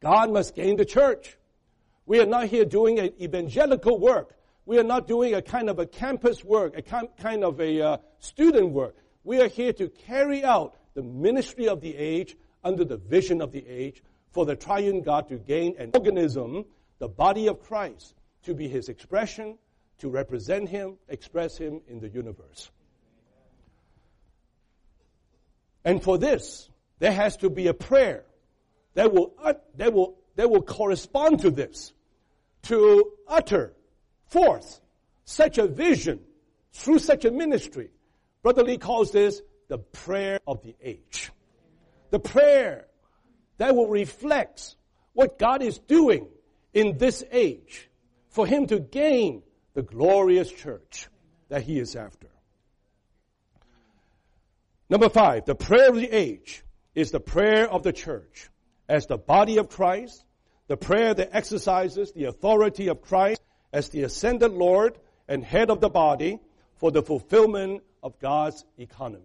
[0.00, 1.36] God must gain the church.
[2.06, 4.34] We are not here doing an evangelical work.
[4.64, 7.96] We are not doing a kind of a campus work, a kind of a uh,
[8.18, 8.96] student work.
[9.24, 13.52] We are here to carry out the ministry of the age under the vision of
[13.52, 16.64] the age for the triune God to gain an organism,
[16.98, 19.58] the body of Christ, to be his expression,
[19.98, 22.70] to represent him, express him in the universe.
[25.84, 28.24] And for this, there has to be a prayer
[28.94, 31.92] that will, uh, that will, that will correspond to this,
[32.62, 33.74] to utter
[34.26, 34.80] forth
[35.24, 36.20] such a vision
[36.72, 37.90] through such a ministry.
[38.42, 41.30] Brother Lee calls this the prayer of the age.
[42.12, 42.84] The prayer
[43.56, 44.76] that will reflect
[45.14, 46.28] what God is doing
[46.74, 47.88] in this age
[48.28, 49.42] for him to gain
[49.72, 51.08] the glorious church
[51.48, 52.28] that he is after.
[54.90, 56.62] Number five, the prayer of the age
[56.94, 58.50] is the prayer of the church
[58.90, 60.22] as the body of Christ,
[60.66, 63.40] the prayer that exercises the authority of Christ
[63.72, 64.98] as the ascended Lord
[65.28, 66.40] and head of the body
[66.76, 69.24] for the fulfillment of God's economy.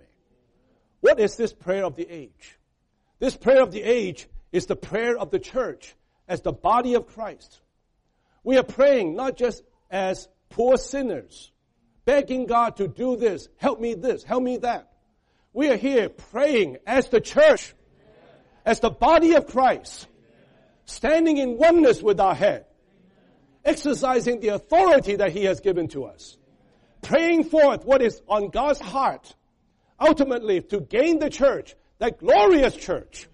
[1.02, 2.57] What is this prayer of the age?
[3.20, 5.96] This prayer of the age is the prayer of the church
[6.28, 7.60] as the body of Christ.
[8.44, 11.52] We are praying not just as poor sinners,
[12.06, 14.92] begging God to do this, help me this, help me that.
[15.54, 17.74] We are here praying as the church,
[18.66, 20.08] as the body of Christ,
[20.86, 22.66] standing in oneness with our head,
[23.66, 26.38] exercising the authority that He has given to us,
[27.02, 29.36] praying forth what is on God's heart,
[30.00, 33.28] ultimately to gain the church, that glorious church,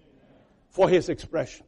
[0.70, 1.66] for His expression.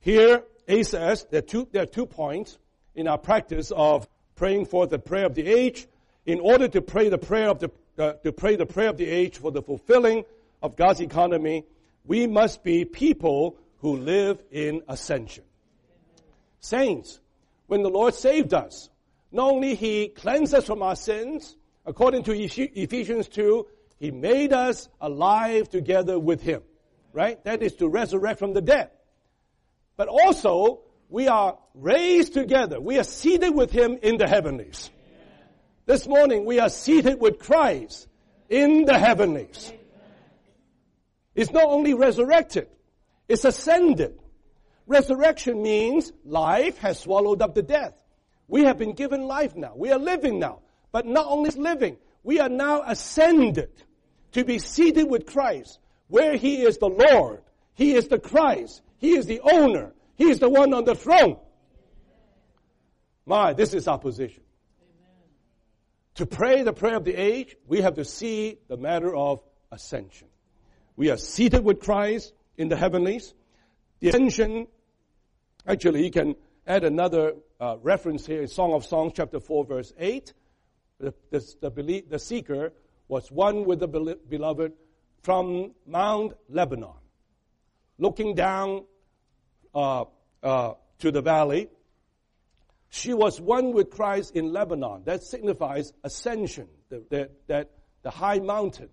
[0.00, 2.58] Here, A says there are two, there are two points
[2.94, 5.86] in our practice of praying for the prayer of the age,
[6.26, 9.06] in order to pray the prayer of the uh, to pray the prayer of the
[9.06, 10.24] age for the fulfilling
[10.62, 11.64] of God's economy,
[12.04, 15.44] we must be people who live in ascension.
[16.60, 17.20] Saints,
[17.66, 18.88] when the Lord saved us,
[19.32, 23.66] not only He cleansed us from our sins, according to Ephesians 2,
[23.98, 26.62] He made us alive together with Him.
[27.12, 27.42] Right?
[27.44, 28.90] That is to resurrect from the dead.
[29.96, 32.80] But also, we are raised together.
[32.80, 34.90] We are seated with Him in the heavenlies.
[35.86, 38.06] This morning we are seated with Christ
[38.50, 39.72] in the heavenlies.
[41.34, 42.68] It's not only resurrected,
[43.26, 44.20] it's ascended.
[44.86, 47.94] Resurrection means life has swallowed up the death.
[48.48, 49.72] We have been given life now.
[49.76, 50.60] We are living now.
[50.92, 53.70] But not only living, we are now ascended
[54.32, 57.42] to be seated with Christ, where He is the Lord.
[57.74, 58.82] He is the Christ.
[58.98, 59.92] He is the owner.
[60.16, 61.38] He is the one on the throne.
[63.24, 64.42] My, this is opposition.
[64.42, 64.42] position.
[66.16, 70.28] To pray the prayer of the age, we have to see the matter of ascension.
[70.96, 73.32] We are seated with Christ in the heavenlies.
[74.00, 74.66] The ascension,
[75.66, 76.34] actually, you can
[76.66, 80.32] add another uh, reference here in Song of Songs, chapter 4, verse 8.
[80.98, 82.72] The, the, the, the seeker
[83.08, 83.88] was one with the
[84.28, 84.72] beloved
[85.22, 86.94] from Mount Lebanon,
[87.98, 88.84] looking down
[89.74, 90.04] uh,
[90.42, 91.68] uh, to the valley.
[92.90, 95.02] She was one with Christ in Lebanon.
[95.04, 97.70] That signifies ascension, the, the, that
[98.02, 98.88] the high mountain,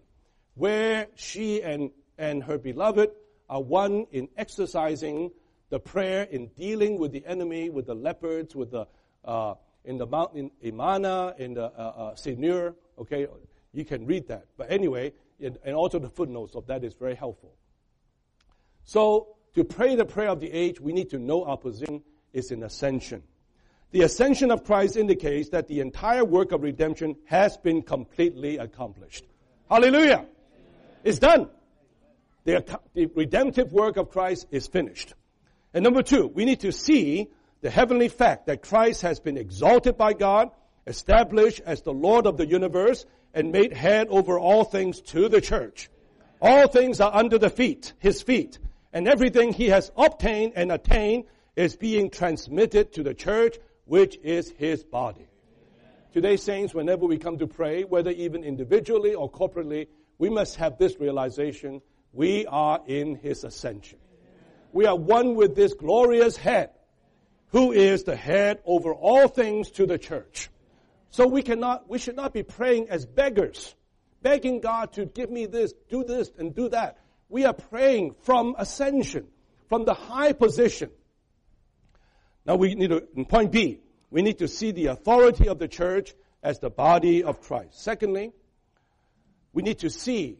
[0.56, 3.12] where she and, and her beloved
[3.50, 5.32] are one in exercising
[5.70, 8.88] the prayer, in dealing with the enemy, with the leopards, with the
[9.24, 13.02] uh, in the mountain Amana, in the uh, uh.
[13.02, 13.28] Okay,
[13.76, 14.46] you can read that.
[14.58, 17.54] But anyway, and also the footnotes of that is very helpful.
[18.84, 22.04] So to pray the prayer of the age, we need to know our position
[22.34, 23.24] is in ascension.
[23.92, 29.26] The ascension of Christ indicates that the entire work of redemption has been completely accomplished.
[29.70, 30.26] Hallelujah!
[31.04, 31.50] It's done.
[32.44, 35.14] The, the redemptive work of Christ is finished.
[35.74, 37.30] And number two, we need to see
[37.62, 40.52] the heavenly fact that Christ has been exalted by God,
[40.86, 43.06] established as the Lord of the universe,
[43.36, 45.90] and made head over all things to the church.
[46.42, 48.58] All things are under the feet, his feet,
[48.94, 51.26] and everything he has obtained and attained
[51.56, 55.28] is being transmitted to the church, which is his body.
[56.14, 60.78] Today, saints, whenever we come to pray, whether even individually or corporately, we must have
[60.78, 61.82] this realization
[62.14, 64.00] we are in his ascension.
[64.72, 66.70] We are one with this glorious head,
[67.48, 70.50] who is the head over all things to the church.
[71.16, 73.74] So we cannot, we should not be praying as beggars,
[74.22, 76.98] begging God to give me this, do this, and do that.
[77.30, 79.28] We are praying from ascension,
[79.70, 80.90] from the high position.
[82.46, 83.80] Now we need to, in point B,
[84.12, 86.14] we need to see the authority of the church
[86.44, 87.82] as the body of Christ.
[87.82, 88.34] Secondly,
[89.54, 90.38] we need to see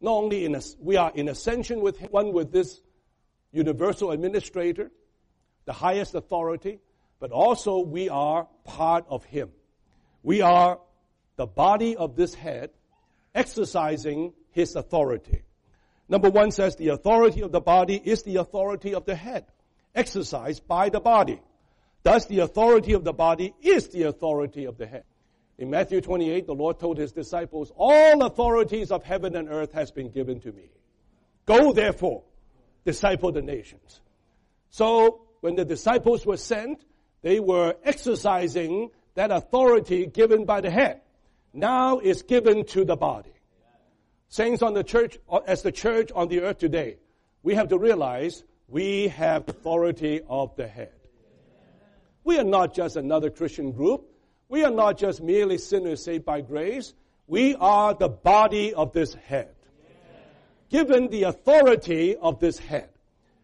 [0.00, 2.80] not only in a, we are in ascension with him, one with this
[3.52, 4.90] universal administrator,
[5.66, 6.80] the highest authority,
[7.20, 9.50] but also we are part of him.
[10.26, 10.80] We are
[11.36, 12.70] the body of this head
[13.32, 15.42] exercising his authority.
[16.08, 19.44] Number one says the authority of the body is the authority of the head,
[19.94, 21.40] exercised by the body.
[22.02, 25.04] Thus, the authority of the body is the authority of the head.
[25.58, 29.92] In Matthew 28, the Lord told his disciples, All authorities of heaven and earth has
[29.92, 30.72] been given to me.
[31.44, 32.24] Go therefore,
[32.84, 34.00] disciple the nations.
[34.70, 36.84] So, when the disciples were sent,
[37.22, 41.00] they were exercising that authority given by the head.
[41.52, 43.32] Now is given to the body.
[44.28, 46.98] Saints on the church, uh, as the church on the earth today,
[47.42, 50.92] we have to realize we have authority of the head.
[52.24, 54.04] We are not just another Christian group.
[54.48, 56.92] We are not just merely sinners saved by grace.
[57.26, 59.54] We are the body of this head.
[60.68, 62.90] Given the authority of this head,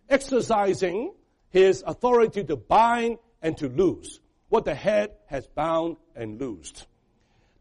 [0.09, 1.15] exercising
[1.51, 4.21] his authority to bind and to loose
[4.53, 6.87] what the head has bound and loosed.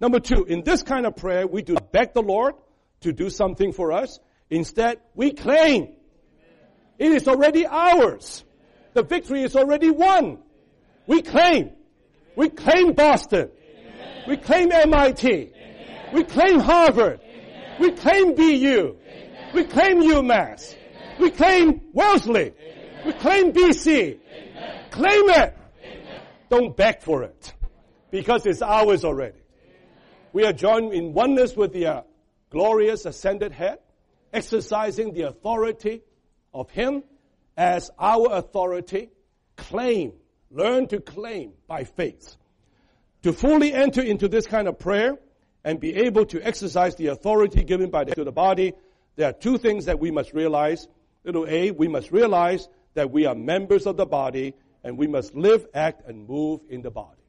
[0.02, 2.56] Number two, in this kind of prayer, we do beg the Lord
[3.00, 4.20] to do something for us.
[4.50, 5.94] Instead, we claim.
[7.00, 8.44] It is already ours.
[8.94, 10.40] The victory is already won.
[11.08, 11.72] We claim.
[12.36, 13.52] We claim Boston.
[14.28, 15.54] We claim MIT.
[16.14, 17.22] We claim Harvard.
[17.80, 18.98] We claim BU.
[19.54, 20.76] We claim UMass.
[21.22, 22.52] We claim Wellesley.
[23.06, 24.20] We claim BC.
[24.92, 25.58] Claim it.
[26.52, 27.54] Don't beg for it
[28.12, 29.40] because it's ours already.
[30.34, 32.02] We are joined in oneness with the uh,
[32.52, 33.80] glorious ascended head,
[34.32, 36.04] exercising the authority
[36.54, 37.04] of Him
[37.58, 39.10] as our authority.
[39.56, 40.14] Claim
[40.54, 42.36] Learn to claim by faith.
[43.24, 45.18] To fully enter into this kind of prayer
[45.64, 48.74] and be able to exercise the authority given by the, to the body,
[49.16, 50.90] there are two things that we must realize.
[51.24, 55.36] Little a, we must realize that we are members of the body and we must
[55.36, 57.22] live, act, and move in the body.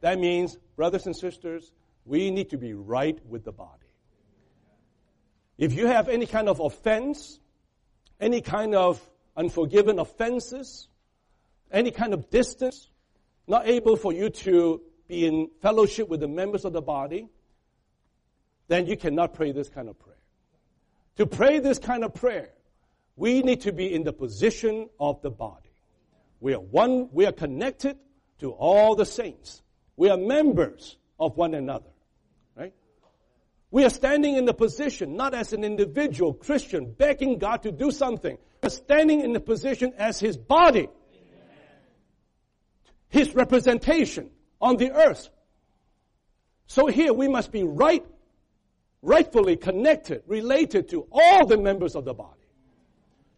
[0.00, 1.72] That means, brothers and sisters,
[2.04, 3.70] we need to be right with the body.
[5.58, 7.38] If you have any kind of offense,
[8.18, 9.00] any kind of
[9.36, 10.88] unforgiven offenses,
[11.70, 12.88] any kind of distance,
[13.46, 17.28] not able for you to be in fellowship with the members of the body,
[18.68, 20.16] then you cannot pray this kind of prayer.
[21.16, 22.50] To pray this kind of prayer,
[23.16, 25.69] we need to be in the position of the body.
[26.40, 27.96] We are one, we are connected
[28.38, 29.62] to all the saints.
[29.96, 31.90] We are members of one another.
[32.56, 32.72] Right?
[33.70, 37.90] We are standing in the position, not as an individual Christian begging God to do
[37.90, 40.88] something, but standing in the position as His body
[43.10, 44.30] his representation
[44.60, 45.28] on the earth.
[46.66, 48.06] So here we must be right,
[49.02, 52.38] rightfully connected, related to all the members of the body.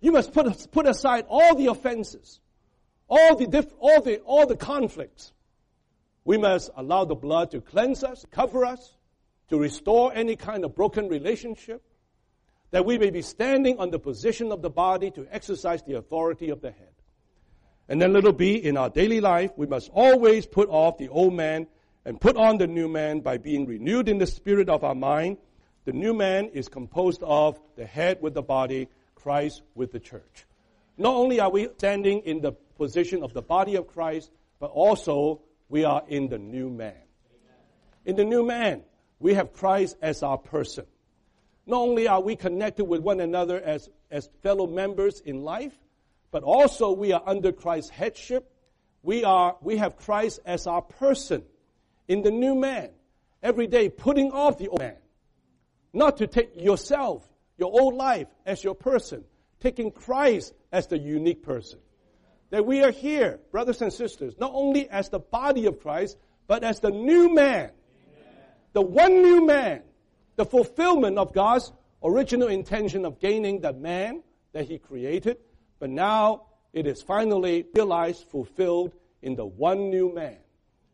[0.01, 2.41] You must put, put aside all the offenses,
[3.13, 5.33] all the, diff, all the, all the conflicts.
[6.25, 8.95] We must allow the blood to cleanse us, cover us,
[9.51, 11.83] to restore any kind of broken relationship,
[12.71, 16.49] that we may be standing on the position of the body to exercise the authority
[16.49, 16.89] of the head.
[17.87, 21.35] And then little b, in our daily life, we must always put off the old
[21.35, 21.67] man
[22.07, 25.37] and put on the new man by being renewed in the spirit of our mind.
[25.85, 30.47] The new man is composed of the head with the body, Christ with the church.
[30.97, 32.53] Not only are we standing in the
[32.83, 37.05] position of the body of Christ, but also we are in the new man.
[38.05, 38.83] In the new man,
[39.21, 40.85] we have Christ as our person.
[41.65, 45.79] Not only are we connected with one another as, as fellow members in life,
[46.33, 48.51] but also we are under Christ's headship.
[49.05, 51.45] we are, we have Christ as our person
[52.09, 52.91] in the new man.
[53.43, 54.97] Every day putting off the old man.
[55.93, 57.29] Not to take yourself,
[57.59, 59.25] your old life as your person.
[59.61, 61.79] Taking Christ as the unique person.
[62.53, 66.63] That we are here, brothers and sisters, not only as the body of Christ, but
[66.63, 67.71] as the new man.
[67.71, 68.45] Amen.
[68.75, 69.81] The one new man.
[70.37, 71.73] The fulfillment of God's
[72.05, 74.23] original intention of gaining the man
[74.53, 75.39] that he created.
[75.79, 76.43] But now
[76.75, 78.93] it is finally realized, fulfilled
[79.23, 80.37] in the one new man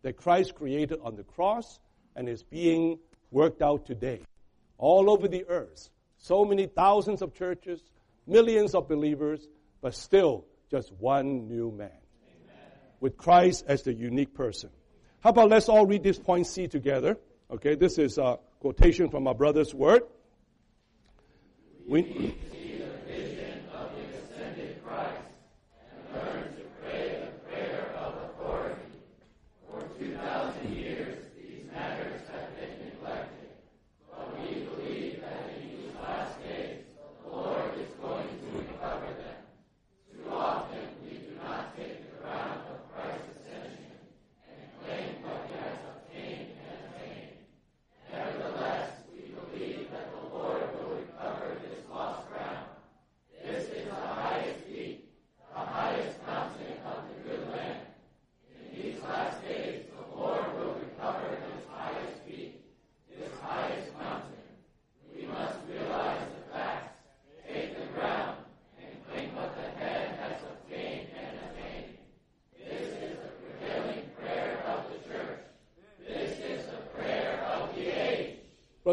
[0.03, 1.81] that Christ created on the cross
[2.15, 3.01] and is being
[3.33, 4.21] worked out today
[4.77, 5.91] all over the earth.
[6.19, 7.83] So many thousands of churches,
[8.29, 9.49] millions of believers,
[9.81, 11.91] but still just one new man.
[11.91, 12.57] Amen.
[13.01, 14.71] With Christ as the unique person.
[15.21, 17.19] How about let's all read this point C together?
[17.51, 20.03] Okay, this is a quotation from our brother's word.
[21.87, 22.37] We,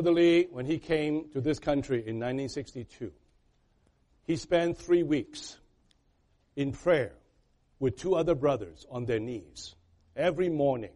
[0.05, 3.11] When he came to this country in 1962,
[4.27, 5.57] he spent three weeks
[6.55, 7.13] in prayer
[7.79, 9.73] with two other brothers on their knees
[10.15, 10.91] every morning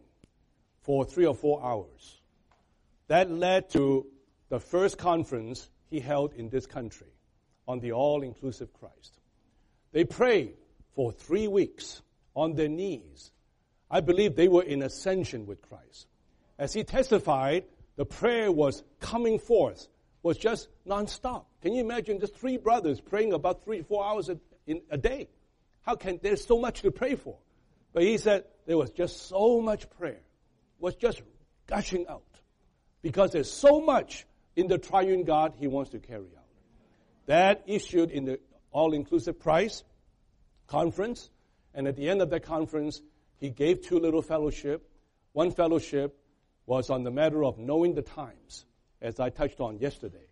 [0.82, 2.20] for three or four hours.
[3.08, 4.06] That led to
[4.48, 7.12] the first conference he held in this country
[7.66, 9.18] on the all inclusive Christ.
[9.90, 10.54] They prayed
[10.94, 12.00] for three weeks
[12.36, 13.32] on their knees.
[13.90, 16.06] I believe they were in ascension with Christ.
[16.60, 17.64] As he testified,
[18.00, 19.86] the prayer was coming forth,
[20.22, 21.44] was just nonstop.
[21.60, 25.28] Can you imagine just three brothers praying about three, four hours a, in a day?
[25.82, 27.36] How can, there's so much to pray for.
[27.92, 30.22] But he said there was just so much prayer,
[30.78, 31.20] was just
[31.66, 32.22] gushing out.
[33.02, 34.26] Because there's so much
[34.56, 36.48] in the triune God he wants to carry out.
[37.26, 38.40] That issued in the
[38.72, 39.84] all-inclusive Christ
[40.68, 41.28] conference,
[41.74, 43.02] and at the end of that conference,
[43.36, 44.88] he gave two little fellowship.
[45.34, 46.16] One fellowship
[46.70, 48.64] was on the matter of knowing the times,
[49.02, 50.28] as I touched on yesterday.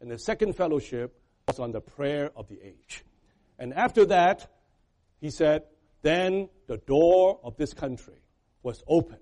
[0.00, 1.14] And the second fellowship
[1.46, 3.04] was on the prayer of the age.
[3.58, 4.50] And after that,
[5.20, 5.64] he said,
[6.00, 8.22] then the door of this country
[8.62, 9.18] was open.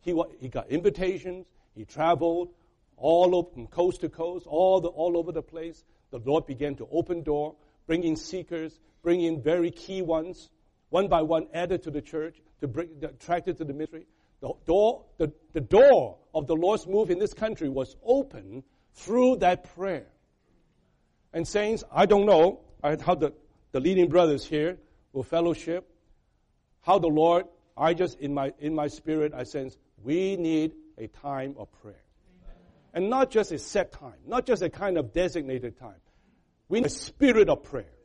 [0.00, 2.48] He, he got invitations, he traveled
[2.96, 5.84] all over, from coast to coast, all, the, all over the place.
[6.10, 7.54] The Lord began to open door,
[7.86, 10.50] bringing seekers, bringing very key ones,
[10.88, 14.06] one by one added to the church, to bring, attracted to the ministry.
[14.44, 19.36] The door, the, the door of the Lord's move in this country was open through
[19.36, 20.04] that prayer.
[21.32, 23.32] And saints, I don't know how the,
[23.72, 24.76] the leading brothers here
[25.14, 25.88] will fellowship,
[26.82, 31.06] how the Lord, I just, in my, in my spirit, I sense we need a
[31.06, 32.04] time of prayer.
[32.92, 36.02] And not just a set time, not just a kind of designated time.
[36.68, 37.96] We need a spirit of prayer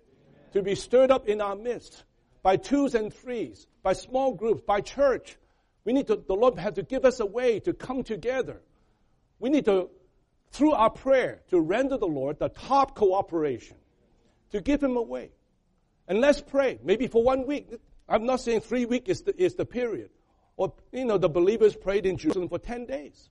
[0.54, 2.06] to be stirred up in our midst
[2.44, 5.36] by twos and threes, by small groups, by church,
[5.86, 8.62] we need to, the Lord has to give us a way to come together.
[9.40, 9.90] We need to,
[10.52, 13.78] through our prayer, to render the Lord the top cooperation,
[14.52, 15.32] to give Him a way.
[16.08, 17.70] And let's pray, maybe for one week.
[18.08, 20.10] I'm not saying three weeks is the, is the period.
[20.58, 23.30] Or, you know, the believers prayed in Jerusalem for 10 days.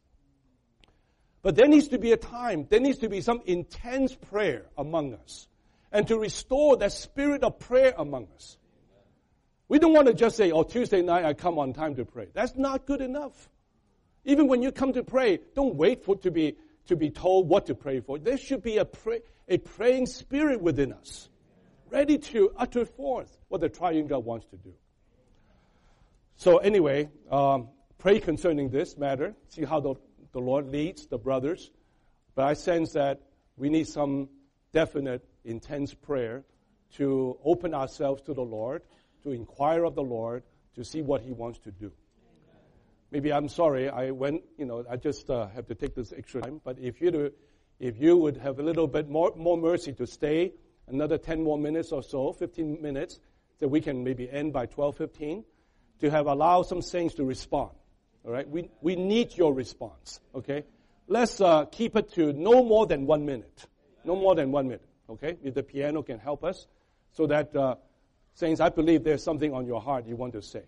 [1.43, 5.15] But there needs to be a time, there needs to be some intense prayer among
[5.15, 5.49] us.
[5.91, 8.58] And to restore that spirit of prayer among us.
[9.69, 12.29] We don't want to just say, oh, Tuesday night I come on time to pray.
[12.33, 13.49] That's not good enough.
[14.25, 16.57] Even when you come to pray, don't wait for to be
[16.87, 18.19] to be told what to pray for.
[18.19, 21.29] There should be a pray, a praying spirit within us,
[21.91, 24.73] ready to utter forth what the triune God wants to do.
[26.37, 29.35] So anyway, um, pray concerning this matter.
[29.49, 29.97] See how the,
[30.33, 31.71] the Lord leads the brothers.
[32.35, 33.21] But I sense that
[33.59, 34.29] we need some
[34.73, 36.45] definite, intense prayer
[36.95, 38.83] to open ourselves to the Lord
[39.23, 40.43] to inquire of the Lord
[40.75, 41.93] to see what He wants to do.
[43.11, 46.43] Maybe I'm sorry, I went, you know, I just uh, have to take this extra
[46.43, 46.61] time.
[46.63, 47.33] But if you do,
[47.81, 50.53] if you would have a little bit more, more mercy to stay
[50.89, 53.19] another 10 more minutes or so, 15 minutes,
[53.61, 55.45] that we can maybe end by 12:15,
[56.01, 57.71] to have allowed some saints to respond.
[58.25, 60.21] All right, we we need your response.
[60.35, 60.65] Okay,
[61.07, 63.67] let's uh, keep it to no more than one minute.
[64.05, 64.87] No more than one minute.
[65.11, 66.67] Okay, if the piano can help us,
[67.13, 67.77] so that uh,
[68.39, 70.63] saints, I believe there's something on your heart you want to say.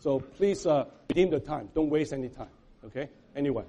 [0.00, 1.68] So please uh, redeem the time.
[1.74, 2.48] Don't waste any time.
[2.86, 3.10] Okay.
[3.36, 3.64] Anyway.